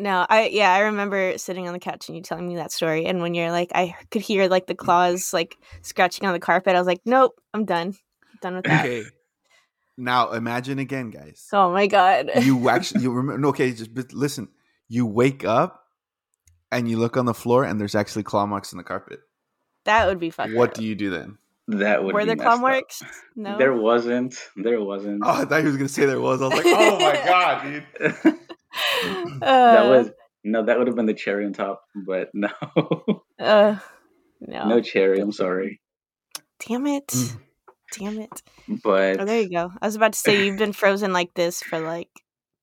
[0.00, 3.06] No, I yeah, I remember sitting on the couch and you telling me that story,
[3.06, 6.76] and when you're like, I could hear like the claws like scratching on the carpet.
[6.76, 7.94] I was like, nope, I'm done,
[8.40, 8.84] done with that.
[8.86, 9.04] Okay.
[9.96, 11.48] Now imagine again, guys.
[11.52, 12.30] Oh my god.
[12.42, 13.38] You actually you remember?
[13.40, 14.48] no, Okay, just but listen.
[14.86, 15.82] You wake up
[16.70, 19.18] and you look on the floor and there's actually claw marks in the carpet.
[19.84, 20.54] that would be fucked.
[20.54, 20.74] What up.
[20.76, 21.38] do you do then?
[21.68, 22.80] That would Were be there messed claw
[23.36, 23.58] No.
[23.58, 24.34] There wasn't.
[24.56, 25.20] There wasn't.
[25.24, 26.40] Oh, I thought he was gonna say there was.
[26.40, 27.84] I was like, oh my god, dude.
[29.40, 30.10] that Uh, was
[30.44, 30.64] no.
[30.64, 32.48] That would have been the cherry on top, but no,
[33.38, 33.76] Uh,
[34.40, 34.68] no.
[34.68, 35.20] no cherry.
[35.20, 35.80] I'm sorry,
[36.66, 37.08] Damn it.
[37.08, 37.40] Mm.
[37.98, 38.42] Damn it.
[38.82, 39.70] but Oh, there you go.
[39.80, 42.08] I was about to say you've been frozen like this for like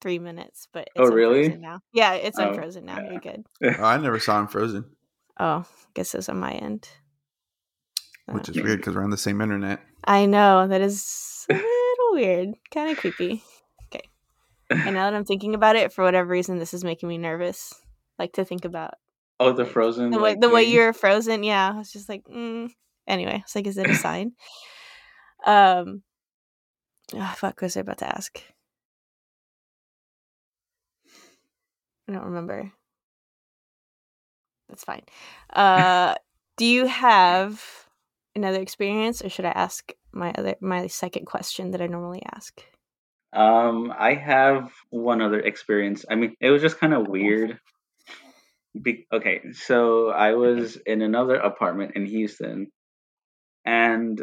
[0.01, 1.49] three minutes, but it's Oh, really?
[1.57, 1.79] now.
[1.93, 2.97] Yeah, it's Oh, unfrozen now.
[3.03, 3.11] yeah.
[3.11, 3.43] You're good.
[3.63, 4.85] Oh, I never saw him frozen,
[5.39, 6.87] Oh, guess it's on my end.
[8.27, 9.81] Which is weird because we're on the same internet.
[10.03, 13.43] I know that is a little weird, kind of creepy.
[13.85, 14.07] Okay,
[14.69, 17.73] and now that I'm thinking about it, for whatever reason, this is making me nervous.
[18.17, 18.95] Like to think about
[19.39, 20.11] oh, the frozen.
[20.11, 21.43] the way like, the way you're frozen.
[21.43, 22.69] Yeah, I was just like, mm.
[23.07, 24.31] anyway, it's like, is it a sign?
[25.45, 26.01] um,
[27.13, 28.41] oh, fuck, what was I about to ask?
[32.07, 32.71] I don't remember.
[34.69, 35.03] That's fine.
[35.51, 36.15] Uh,
[36.57, 37.84] do you have
[38.35, 42.61] another experience, or should I ask my other my second question that I normally ask?
[43.33, 46.05] Um, I have one other experience.
[46.09, 47.59] I mean, it was just kind of weird.
[48.81, 52.67] Be- okay, so I was in another apartment in Houston,
[53.65, 54.21] and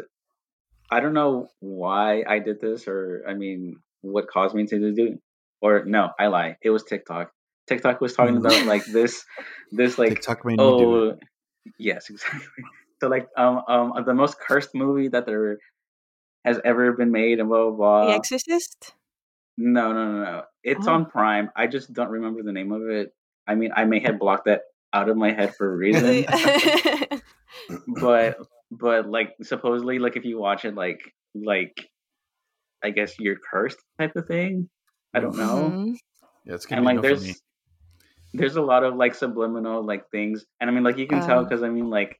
[0.89, 5.17] I don't know why I did this, or I mean, what caused me to do.
[5.61, 6.57] Or no, I lie.
[6.61, 7.31] It was TikTok.
[7.67, 9.23] TikTok was talking about like this,
[9.71, 11.15] this like TikTok made me do it.
[11.15, 12.63] oh, yes, exactly.
[13.03, 15.57] So like um um the most cursed movie that there
[16.45, 18.05] has ever been made, and blah blah blah.
[18.07, 18.93] the Exorcist.
[19.57, 20.43] No, no, no, no.
[20.63, 20.93] It's Oh.
[20.93, 21.49] on Prime.
[21.53, 23.11] I just don't remember the name of it.
[23.45, 24.61] I mean, I may have blocked that
[24.93, 26.23] out of my head for a reason,
[27.99, 28.37] but
[28.71, 31.01] but like supposedly, like if you watch it, like
[31.35, 31.85] like
[32.83, 34.69] I guess you're cursed type of thing.
[35.13, 35.71] I don't know.
[35.75, 35.97] Mhm.
[36.45, 37.41] Yeah, it's gonna And like there's
[38.33, 41.39] there's a lot of like subliminal like things, and I mean like you can tell
[41.39, 41.43] Oh.
[41.43, 42.17] because I mean like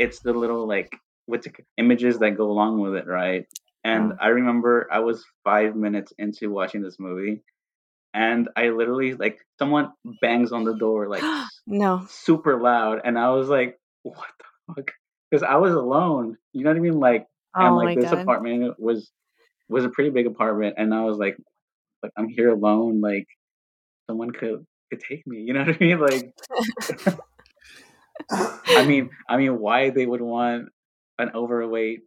[0.00, 0.90] it's the little like
[1.26, 3.46] with it, images that go along with it, right?
[3.84, 4.16] And Oh.
[4.20, 7.42] I remember I was five minutes into watching this movie,
[8.14, 9.92] and I literally like someone
[10.22, 11.24] bangs on the door like
[11.66, 12.06] no.
[12.08, 14.90] super loud, and I was like, "What the fuck?"
[15.30, 16.36] Because I was alone.
[16.52, 17.00] You know what I mean?
[17.00, 18.20] Like, and Oh like this god.
[18.22, 19.10] apartment was
[19.68, 21.36] was a pretty big apartment, and I was like,
[22.02, 23.00] "Like I'm here alone.
[23.00, 23.26] Like,
[24.08, 26.00] someone could could take me." You know what I mean?
[26.00, 26.24] Like,
[28.30, 30.68] I mean, I mean, why they would want
[31.18, 32.00] an overweight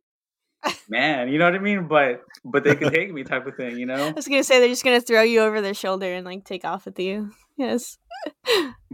[0.89, 1.29] man?
[1.29, 1.87] You know what I mean?
[1.87, 3.77] But but they could take me, type of thing.
[3.77, 3.95] You know?
[3.95, 6.65] I was gonna say they're just gonna throw you over their shoulder and like take
[6.65, 7.31] off with you.
[7.57, 7.97] Yes.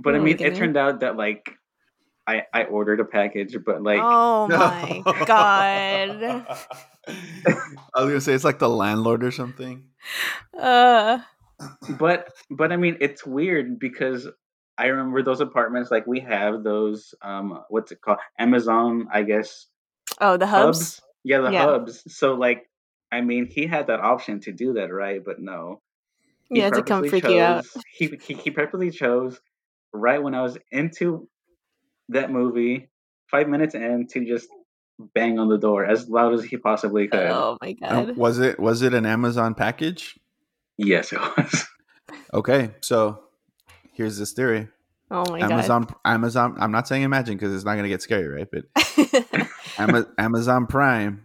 [0.01, 1.51] But I Oh mean, it turned out that like
[2.25, 6.45] I I ordered a package, but like oh my god.
[7.05, 9.89] I was gonna say it's like the landlord or something.
[10.57, 11.19] Uh.
[11.99, 14.27] but but I mean, it's weird because
[14.79, 19.67] I remember those apartments like we have those um what's it called Amazon I guess
[20.21, 21.01] Oh, the hubs.
[21.23, 21.65] Yeah, the Yeah.
[21.65, 22.03] hubs.
[22.15, 22.69] So like
[23.11, 25.21] I mean, he had that option to do that, right?
[25.23, 25.81] But no.
[26.49, 27.63] He Yeah, to come purposely freak you out.
[27.63, 29.39] chose- He, he he purposely chose
[29.93, 31.27] right when I was into
[32.09, 32.89] that movie,
[33.29, 34.47] five minutes in, to just
[35.15, 37.31] bang on the door as loud as he possibly could.
[37.31, 38.17] Oh my Uh, god.
[38.17, 40.17] was it was it an Amazon package?
[40.77, 41.65] Yes, it was.
[42.33, 43.23] Okay, so
[43.99, 44.69] here's this theory.
[45.11, 48.47] Oh my Amazon Amazon I'm not saying imagine because it's not gonna get scary, right?
[48.49, 49.49] But
[50.17, 51.23] Amazon Prime,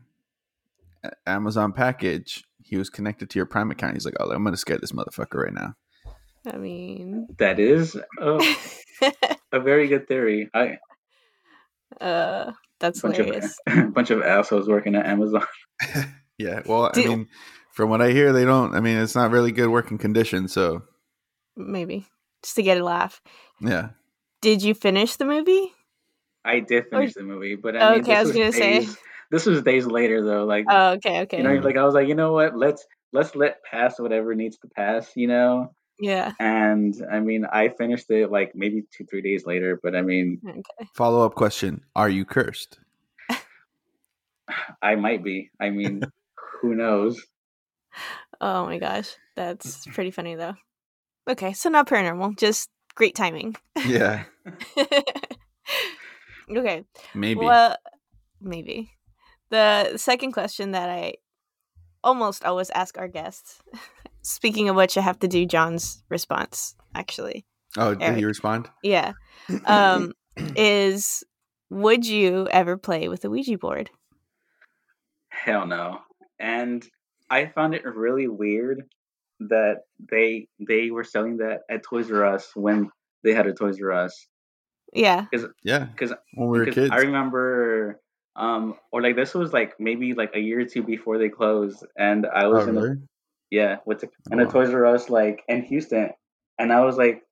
[1.24, 2.42] Amazon package.
[2.64, 3.94] He was connected to your Prime account.
[3.94, 5.74] He's like, "Oh, I'm gonna scare this motherfucker right now."
[6.52, 8.54] I mean, That is a,
[9.52, 10.50] a very good theory.
[10.52, 10.78] I
[12.00, 13.56] uh, that's bunch hilarious.
[13.68, 15.46] of bunch of assholes working at Amazon.
[16.38, 16.62] Yeah.
[16.66, 17.28] Well, I mean,
[17.70, 18.74] from what I hear, they don't.
[18.74, 20.52] I mean, it's not really good working conditions.
[20.52, 20.82] So
[21.56, 22.08] Maybe
[22.44, 23.20] just to get a laugh.
[23.60, 23.88] yeah.
[24.40, 25.72] Did you finish the movie?
[26.44, 28.78] I did Or- finish the movie, but I mean, Okay, I this was gonna say.
[28.80, 28.96] days,
[29.30, 30.44] this was days later though.
[30.44, 31.38] Like Oh, okay, okay.
[31.38, 32.54] you know, like I was like, you know what?
[32.56, 35.10] Let's let's let pass whatever needs to pass.
[35.16, 35.74] You know.
[35.98, 36.32] yeah.
[36.38, 39.80] And I mean, I finished it like maybe two, three days later.
[39.82, 40.88] But I mean, Okay.
[40.94, 42.78] Follow up question: Are you cursed?
[44.82, 45.50] I might be.
[45.58, 46.02] I mean,
[46.60, 47.22] who knows?
[48.40, 50.54] Oh my gosh, that's pretty funny though.
[51.28, 53.56] Okay, so not paranormal, just great timing.
[53.86, 54.24] Yeah.
[56.50, 56.84] Okay.
[57.14, 57.40] Maybe.
[57.40, 57.76] Well,
[58.40, 58.90] maybe.
[59.50, 61.14] The second question that I
[62.02, 63.60] almost always ask our guests.
[64.22, 66.74] Speaking of which, I have to do John's response.
[66.94, 67.44] Actually,
[67.76, 68.20] oh, did Eric.
[68.20, 68.68] you respond?
[68.82, 69.12] yeah.
[69.66, 70.12] Um,
[70.56, 71.22] is
[71.70, 73.90] would you ever play with a Ouija board?
[75.28, 75.98] Hell no.
[76.38, 76.86] And
[77.28, 78.84] I found it really weird
[79.40, 82.90] that they they were selling that at Toys R Us when
[83.22, 84.26] they had a Toys R Us.
[84.92, 85.26] Yeah.
[85.64, 86.90] yeah, because when we were Because kids.
[86.92, 88.00] I remember,
[88.36, 91.84] um, or like this was like maybe like a year or two before they closed,
[91.98, 92.96] and I oh, was in a
[93.50, 94.50] yeah with the, in Oh, a.
[94.50, 96.10] Toys R Us like in Houston,
[96.58, 97.22] and I was like,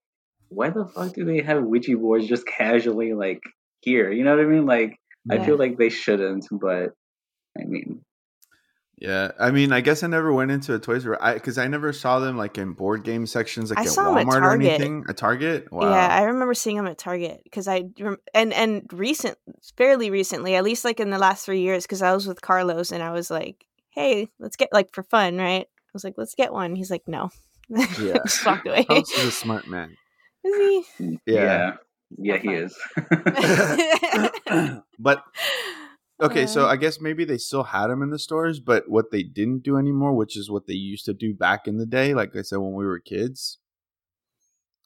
[0.48, 3.40] why the fuck do they have Ouija boards just casually like
[3.80, 4.10] here?
[4.10, 4.66] You know what I mean?
[4.66, 4.96] Like
[5.30, 6.90] I feel like they shouldn't, but
[7.56, 8.02] I mean,
[9.02, 11.66] Yeah, I mean, I guess I never went into a Toys R Us because I
[11.66, 14.42] never saw them like in board game sections, like I at saw 'em at Walmart
[14.42, 15.04] or anything.
[15.08, 15.90] A Target, wow.
[15.90, 17.86] Yeah, I remember seeing them at Target because I
[18.32, 19.38] and and recent,
[19.76, 22.92] fairly recently, at least like in the last three years, because I was with Carlos
[22.92, 26.36] and I was like, "Hey, let's get like for fun, right?" I was like, "Let's
[26.36, 27.30] get one." He's like, "No,"
[27.68, 28.18] Yeah.
[28.24, 28.84] just walked away.
[28.84, 29.96] Carlos is a smart man.
[30.44, 31.18] Is he?
[31.26, 31.72] yeah,
[32.18, 32.54] yeah, Oh, he fine.
[32.54, 32.78] is.
[35.00, 35.24] but
[36.22, 39.22] okay, so I guess maybe they still had them in the stores, but what they
[39.22, 42.34] didn't do anymore, which is what they used to do back in the day, like
[42.36, 43.58] I said when we were kids,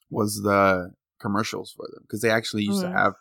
[0.09, 2.91] was the commercials for them because they actually used Mhm.
[2.91, 3.13] to have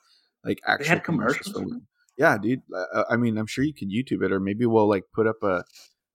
[0.44, 1.52] like actual had commercials.
[1.52, 1.82] commercials?
[2.16, 2.62] yeah, dude.
[2.72, 5.42] Uh, I mean, I'm sure you can YouTube it, or maybe we'll like put up
[5.42, 5.64] a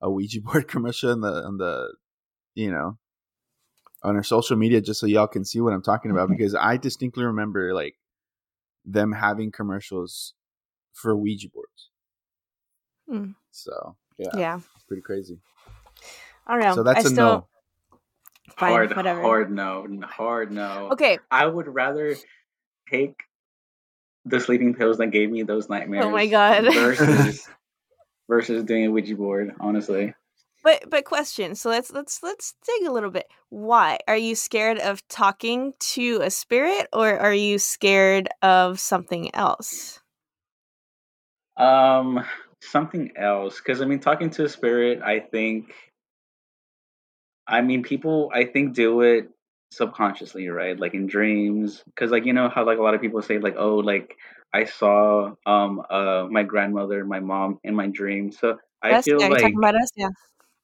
[0.01, 1.95] a Ouija board commercial on the on the
[2.55, 2.97] you know
[4.03, 6.77] on our social media just so y'all can see what I'm talking about because I
[6.77, 7.95] distinctly remember like
[8.83, 10.33] them having commercials
[10.93, 11.60] for Ouija boards.
[13.11, 13.31] Hmm.
[13.51, 15.39] So yeah, yeah, it's pretty crazy.
[16.47, 16.75] I don't know.
[16.75, 17.47] So that's I a still, no.
[18.57, 19.21] Fine, hard, whatever.
[19.21, 20.89] hard no, hard no.
[20.93, 21.19] Okay.
[21.29, 22.15] I would rather
[22.89, 23.15] take
[24.23, 26.05] the sleeping pills that gave me those nightmares.
[26.05, 26.73] Oh my God.
[26.73, 27.47] Versus
[28.29, 30.13] versus doing a Ouija board, honestly.
[30.63, 31.55] But but question.
[31.55, 33.27] So let's let's let's dig a little bit.
[33.49, 39.35] Why are you scared of talking to a spirit, or are you scared of something
[39.35, 39.99] else?
[41.57, 42.23] Um,
[42.61, 45.73] something else, because I mean, talking to a spirit, I think.
[47.47, 49.29] I mean, people, I think, do it
[49.71, 50.79] subconsciously, right?
[50.79, 53.55] Like in dreams, because like you know how like a lot of people say like,
[53.57, 54.15] oh, like
[54.53, 58.31] I saw um uh my grandmother, my mom in my dream.
[58.31, 59.05] So I Us?
[59.05, 59.89] feel yeah, like talking about us?
[59.95, 60.09] Yeah.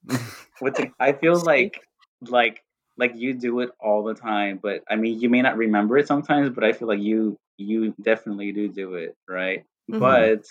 [0.62, 1.82] with the, I feel like
[2.30, 2.64] like
[2.98, 6.08] like you do it all the time, but I mean you may not remember it
[6.08, 9.64] sometimes, but I feel like you you definitely do do it, right?
[9.92, 10.00] Mhm.
[10.00, 10.46] But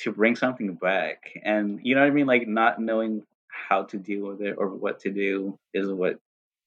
[0.00, 3.98] to bring something back and you know what I mean, like not knowing how to
[3.98, 6.18] deal with it or what to do is what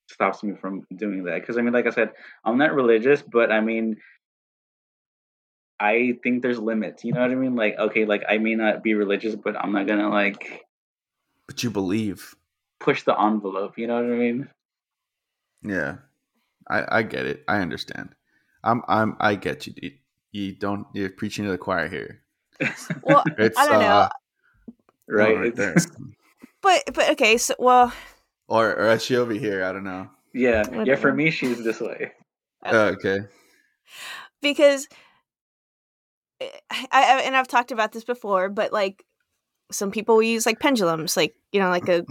[0.10, 1.40] stops me from doing that.
[1.42, 2.12] Because I mean, like I said,
[2.44, 3.98] I'm not religious, but I mean.
[5.80, 7.04] I think there's limits.
[7.04, 7.56] You know what I mean?
[7.56, 10.62] Like, okay, like I may not be religious, but I'm not gonna like
[11.48, 12.36] But you believe.
[12.80, 13.78] push the envelope.
[13.78, 14.50] You know what I mean?
[15.64, 15.98] Yeah.
[16.70, 17.44] I, I get it.
[17.48, 18.16] I understand.
[18.64, 19.98] I'm I'm I get you, dude.
[20.32, 22.22] You don't you're preaching to the choir here.
[23.04, 24.10] Well, It's I don't know, uh,
[25.08, 25.38] right?
[25.38, 25.76] right there.
[26.62, 27.38] But but okay.
[27.38, 27.92] So well,
[28.48, 29.64] or or is she over here?
[29.64, 30.12] I don't know.
[30.32, 30.96] yeah, yeah.
[30.96, 32.12] For me, she's this way.
[32.64, 33.22] Oh, okay.
[34.44, 34.88] because
[36.40, 39.04] eh, I, I and I've talked about this before, but like
[39.72, 42.06] some people use like pendulums, like you know, like a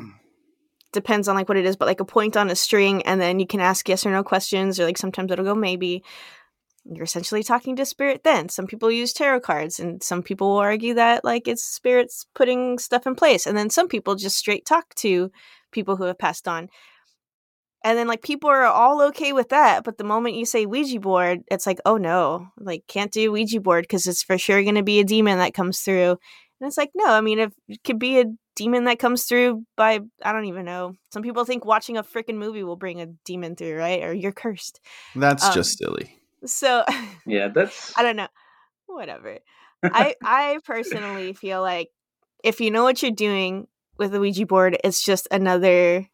[0.92, 3.38] depends on like what it is, but like a point on a string, and then
[3.38, 6.02] you can ask yes or no questions, or like sometimes it'll go maybe.
[6.92, 8.22] You're essentially talking to spirit.
[8.24, 12.26] Then some people use tarot cards, and some people will argue that like it's spirits
[12.34, 15.30] putting stuff in place, and then some people just straight talk to
[15.70, 16.68] people who have passed on.
[17.82, 21.00] And then like people are all okay with that, but the moment you say Ouija
[21.00, 24.74] board, it's like, oh no, like can't do Ouija board because it's for sure going
[24.74, 26.10] to be a demon that comes through.
[26.60, 29.64] And it's like, no, I mean, if it could be a demon that comes through
[29.76, 30.94] by I don't even know.
[31.12, 34.02] Some people think watching a freaking movie will bring a demon through, right?
[34.02, 34.80] Or you're cursed.
[35.16, 36.19] That's Um, just silly.
[36.44, 36.84] So
[37.26, 38.28] Yeah, that's I don't know.
[38.86, 39.38] Whatever.
[39.84, 41.90] I I personally feel like
[42.42, 43.66] if you know what you're doing
[43.98, 46.08] with the Ouija board, it's just another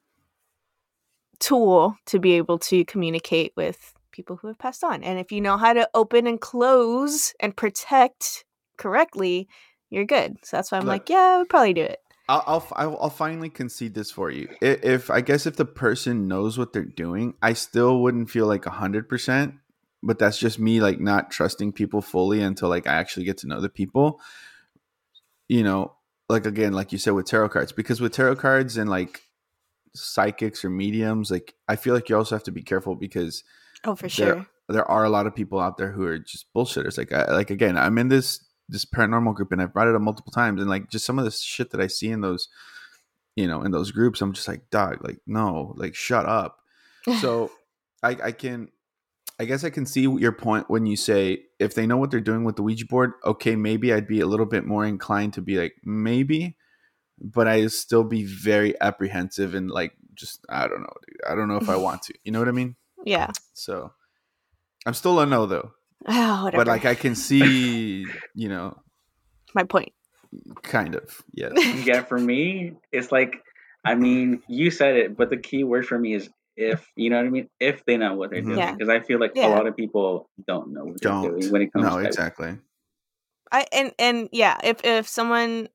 [1.38, 5.02] tool to be able to communicate with people who have passed on.
[5.04, 8.44] And if you know how to open and close and protect
[8.78, 9.48] correctly,
[9.90, 10.36] you're good.
[10.42, 10.92] So that's why I'm Look.
[10.92, 12.00] like, yeah, I would probably do it.
[12.28, 14.48] I'll, I'll I'll I'll finally concede this for you.
[14.60, 18.46] I- If I guess if the person knows what they're doing, I still wouldn't feel
[18.46, 19.54] like hundred percent.
[20.06, 23.48] But that's just me like not trusting people fully until like I actually get to
[23.48, 24.20] know the people.
[25.48, 25.94] You know,
[26.28, 29.22] like again, like you said with tarot cards, because with tarot cards and like
[29.94, 33.42] psychics or mediums, like I feel like you also have to be careful because
[33.84, 34.46] Oh, for There- sure.
[34.68, 36.98] there are a lot of people out there who are just bullshitters.
[36.98, 40.00] Like, I, like again, I'm in this this paranormal group, and I've brought it up
[40.02, 42.48] multiple times, and like just some of the shit that I see in those,
[43.36, 46.58] you know, in those groups, I'm just like, dog, like no, like shut up.
[47.20, 47.50] So,
[48.02, 48.68] I I can.
[49.38, 52.20] I guess I can see your point when you say if they know what they're
[52.20, 55.42] doing with the Ouija board, okay, maybe I'd be a little bit more inclined to
[55.42, 56.56] be like, maybe,
[57.20, 61.20] but I still be very apprehensive and like just I don't know, dude.
[61.28, 62.14] I don't know if I want to.
[62.24, 62.76] You know what I mean?
[63.04, 63.30] Yeah.
[63.52, 63.92] So
[64.84, 65.70] I'm still a no though.
[66.08, 66.64] Oh, whatever.
[66.64, 68.76] But like I can see, you know,
[69.54, 69.92] my point.
[70.62, 71.22] kind of.
[71.32, 71.52] Yes.
[71.86, 73.42] yeah, for me, it's like,
[73.84, 76.86] I mean, you said it, but the key word for me is if.
[76.96, 77.48] You know what I mean?
[77.60, 78.46] If they know what they're Mhm.
[78.46, 78.72] doing, Yeah.
[78.72, 79.48] because I feel like Yeah.
[79.48, 81.22] a lot of people don't know what Don't.
[81.22, 82.58] they're doing when it comes No, to exactly.
[83.52, 85.68] I and and yeah, if if someone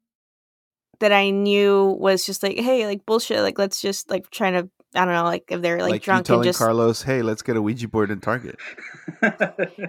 [1.00, 4.70] that I knew was just like, hey, like bullshit, like let's just like trying to
[4.94, 7.42] I don't know, like if they're like, Like, you drunk and just Carlos, "Hey, let's
[7.42, 8.58] get a Ouija board in Target."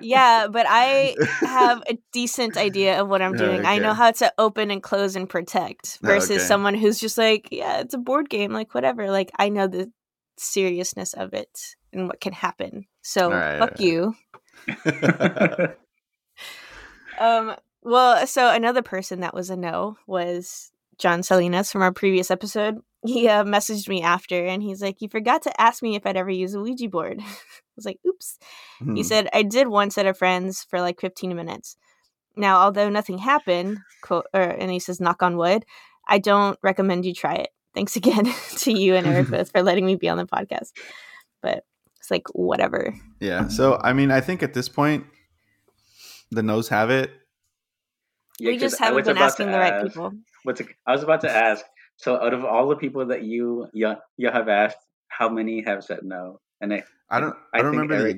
[0.00, 3.66] Yeah, but I have a decent idea of what I'm Yeah, doing.
[3.66, 6.38] I know how to open and close and protect Oh, versus okay.
[6.44, 9.10] someone who's just like, yeah, it's a board game, like whatever.
[9.10, 9.90] Like I know the
[10.36, 12.86] seriousness of it and what can happen.
[13.02, 14.14] So Alright, fuck you.
[17.18, 17.54] Um
[17.84, 22.78] well, so another person that was a no was John Salinas from our previous episode.
[23.04, 26.16] He uh, messaged me after and he's like, You forgot to ask me if I'd
[26.16, 27.18] ever use a Ouija board.
[27.20, 27.24] I
[27.74, 28.38] was like, Oops.
[28.78, 29.02] He Hmm.
[29.02, 31.76] said, I did one set of friends for like 15 minutes.
[32.36, 35.64] Now, although nothing happened, quote, or, and he says, knock on wood,
[36.06, 37.50] I don't recommend you try it.
[37.74, 38.26] Thanks again
[38.58, 40.70] to you and Eric both for letting me be on the podcast.
[41.40, 41.64] But
[41.98, 42.94] it's like, whatever.
[43.20, 43.48] yeah.
[43.48, 45.06] So I mean, I think at this point,
[46.30, 47.10] the no's have it.
[48.38, 50.12] Yeah, we 'cause just haven't been asking to the right people.
[50.42, 51.64] What's it- I was about to ask.
[51.96, 55.84] So, out of all the people that you you, you have asked, how many have
[55.84, 56.40] said no?
[56.60, 57.36] And I, I don't.
[57.52, 58.16] I, I don't think remember Eric-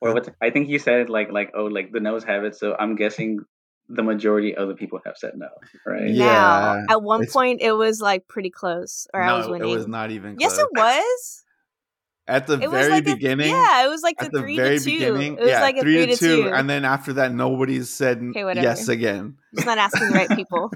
[0.00, 0.08] the.
[0.08, 0.28] or what?
[0.40, 2.54] I think you said like like oh like the no's have it.
[2.56, 3.40] So I'm guessing
[3.88, 5.48] the majority of the people have said no,
[5.84, 6.08] right?
[6.10, 9.68] Yeah, now, at one it's- point, it was like pretty close, or I was winning.
[9.70, 10.36] it was not even.
[10.40, 11.42] yes, it was.
[12.28, 13.50] At the It was very like a- beginning.
[13.50, 14.90] yeah, it was like the At the three very to two.
[14.98, 16.48] beginning, it was yeah, like a three, to two, two.
[16.48, 19.36] and then after that, nobody's said Okay, yes again.
[19.54, 20.72] Just not asking the right people.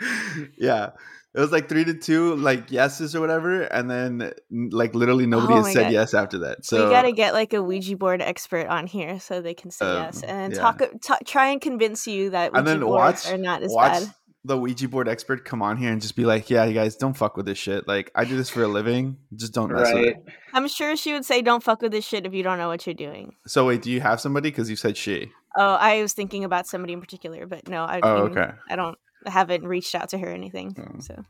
[0.58, 0.90] yeah,
[1.34, 5.54] it was like three to two, like yeses or whatever, and then like literally nobody
[5.54, 5.92] Oh has said God.
[5.92, 6.64] yes after that.
[6.64, 9.70] So we got to get like a Ouija board expert on here so they can
[9.70, 10.58] say Um, yes and then yeah.
[10.60, 13.72] talk, ta try and convince you that Ouija and then boards watch are not as
[13.72, 14.14] watch bad.
[14.44, 17.14] the Ouija board expert come on here and just be like, "Yeah, you guys don't
[17.16, 17.88] fuck with this shit.
[17.88, 19.16] Like, I do this for a living.
[19.34, 20.16] Just don't mess with it."
[20.52, 22.86] I'm sure she would say, "Don't fuck with this shit if you don't know what
[22.86, 24.50] you're doing." So wait, do you have somebody?
[24.50, 25.32] Because you said she.
[25.56, 28.50] Oh, I was thinking about somebody in particular, but no, I, Oh, okay.
[28.68, 30.74] I don't I haven't reached out to her or anything.
[31.00, 31.22] So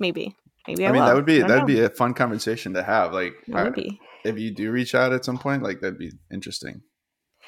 [0.00, 1.06] maybe, maybe I, I mean, will.
[1.08, 3.12] that would be that'd be a fun conversation to have.
[3.12, 6.82] Like, That I- if you do reach out at some point, like that'd be interesting.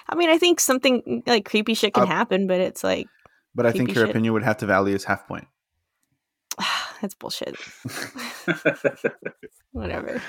[0.08, 3.06] I mean, I think something like creepy shit can Uh, happen, but it's like
[3.54, 4.10] But I think your shit.
[4.10, 5.48] opinion would have to value as half point.
[7.00, 7.56] that's bullshit.
[9.72, 10.22] Whatever.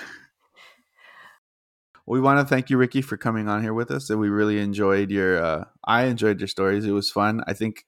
[2.05, 4.60] We want to thank you, Ricky, for coming on here with us, and we really
[4.60, 5.43] enjoyed your.
[5.43, 6.86] Uh, I enjoyed your stories.
[6.86, 7.41] It was fun.
[7.47, 7.86] I think.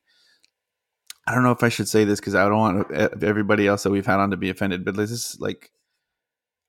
[1.29, 2.91] I don't know if I should say this because I don't want
[3.23, 5.71] everybody else that we've had on to be offended, but this is like,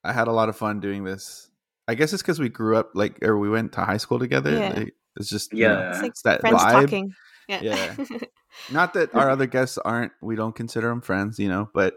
[0.05, 1.51] I had a lot of fun doing this.
[1.89, 4.53] I guess it's because we grew up like, or we went to high school together.
[4.53, 4.69] Yeah.
[4.69, 5.91] Like, it's just you know, Yeah.
[5.91, 6.73] It's like it's that friends vibe.
[6.73, 7.15] talking.
[7.49, 7.63] Yeah.
[7.63, 7.97] Yeah.
[8.71, 11.95] not that our other guests aren't we don't consider them friends you know but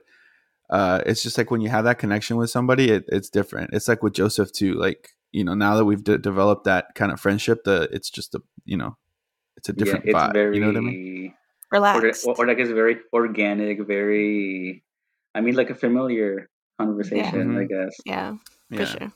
[0.69, 3.87] uh it's just like when you have that connection with somebody it, it's different it's
[3.87, 7.19] like with joseph too like you know now that we've de- developed that kind of
[7.19, 8.97] friendship the it's just a you know
[9.57, 11.42] it's a different yeah, it's vibe very you know what i mean or,
[11.73, 12.25] Relaxed.
[12.27, 14.83] or, or like it's very organic, very.
[15.35, 16.47] I mean, like a familiar
[16.79, 17.61] conversation, Mhm.
[17.61, 17.93] I guess.
[18.05, 18.33] yeah,
[18.69, 19.11] yeah for sure.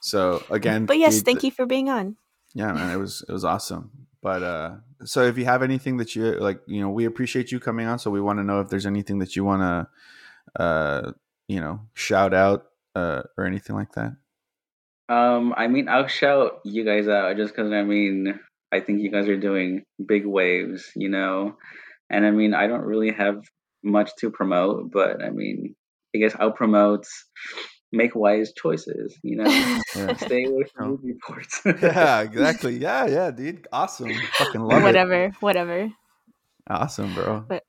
[0.00, 2.16] so again But yes, we- thank you for being on.
[2.54, 3.90] yeah man it was it was awesome
[4.24, 4.70] but uh
[5.04, 7.98] so if you have anything that you like you know we appreciate you coming on
[7.98, 9.76] so we want to know if there's anything that you want to
[10.62, 11.12] uh
[11.46, 12.60] you know shout out
[12.96, 14.12] uh or anything like that
[15.08, 18.38] Um, I mean, I'll shout you guys out just because I mean,
[18.72, 21.56] I think you guys are doing big waves, you know,
[22.10, 23.42] and I mean, I don't really have
[23.82, 25.74] much to promote, but I mean,
[26.14, 27.06] I guess I'll promote
[27.92, 29.44] make wise choices, you know,
[29.96, 30.88] yeah stay away from Oh.
[30.90, 31.60] movie reports.
[31.82, 32.76] yeah, exactly.
[32.76, 33.66] Yeah, yeah, dude.
[33.72, 34.10] Awesome.
[34.36, 34.84] Fucking love it.
[34.84, 35.88] whatever, whatever.
[36.68, 37.44] Awesome, bro.
[37.48, 37.64] But-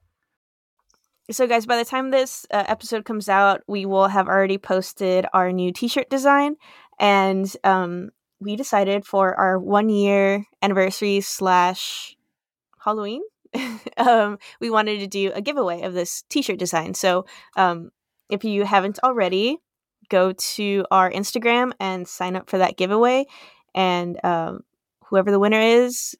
[1.32, 5.26] So, guys, by the time this uh, episode comes out, we will have already posted
[5.32, 6.56] our new T-shirt design,
[7.00, 12.16] and um, we decided for our one-year anniversary slash
[12.80, 13.22] Halloween,
[13.98, 16.94] um, we wanted to do a giveaway of this T-shirt design.
[16.94, 17.26] So,
[17.56, 17.90] um,
[18.30, 19.58] if you haven't already,
[20.10, 23.26] go to our Instagram and sign up for that giveaway.
[23.74, 24.62] And um,
[25.06, 26.16] whoever the winner is,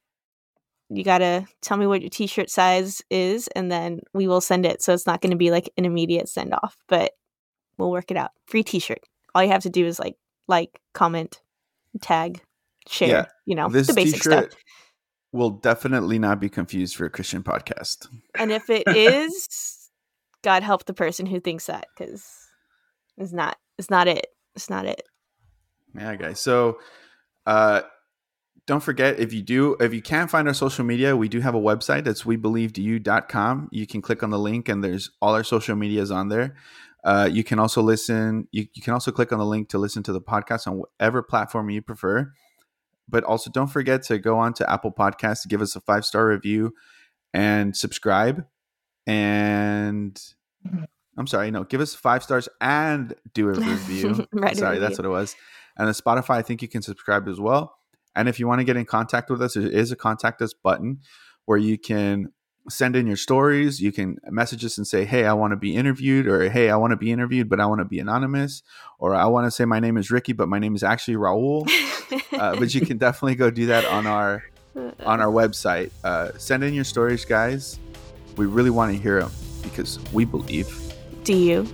[0.90, 4.82] you gotta tell me what your t-shirt size is, and then we will send it.
[4.82, 7.12] So it's not to be like an immediate send off, but
[7.78, 8.32] we'll work it out.
[8.48, 9.02] Free t-shirt.
[9.36, 10.16] All you have to do is like,
[10.48, 11.42] like, comment,
[12.02, 12.42] tag,
[12.88, 13.10] share.
[13.10, 13.26] Yeah.
[13.46, 14.46] You know, this the basic stuff.
[15.32, 18.08] will definitely not be confused for a Christian podcast.
[18.38, 19.90] And if it is,
[20.44, 22.26] God help the person who thinks that because
[23.18, 23.58] it's not.
[23.78, 24.28] It's not it.
[24.56, 25.04] It's not it.
[25.96, 26.40] Yeah, guys.
[26.40, 26.80] So,
[27.46, 27.82] uh,
[28.70, 31.56] don't forget if you do if you can't find our social media we do have
[31.56, 35.76] a website that's webelievedyou.com you can click on the link and there's all our social
[35.76, 36.56] medias on there
[37.04, 40.04] uh, you can also listen you, you can also click on the link to listen
[40.04, 42.32] to the podcast on whatever platform you prefer.
[43.08, 46.28] But also don't forget to go on to apple podcasts give us a five star
[46.28, 46.74] review
[47.34, 48.46] and subscribe.
[49.08, 50.22] And
[51.18, 54.28] i'm sorry no give us five stars and do a review.
[54.44, 55.36] A sorry that's what it was.
[55.78, 57.76] And then spotify i think you can subscribe as well.
[58.16, 60.54] And if you want to get in contact with us, there is a contact us
[60.54, 61.00] button
[61.46, 62.34] where you can
[62.70, 63.82] send in your stories.
[63.82, 66.76] You can message us and say, hey, I want to be interviewed, or hey, I
[66.78, 68.64] want to be interviewed, but I want to be anonymous,
[69.00, 71.70] or I want to say my name is Ricky, but my name is actually Raul.
[72.34, 74.44] Uh, but you can definitely go do that on our
[75.06, 75.92] on our website.
[76.04, 77.80] Uh, send in your stories, guys.
[78.36, 80.94] We really want to hear them because we believe
[81.24, 81.68] Do you?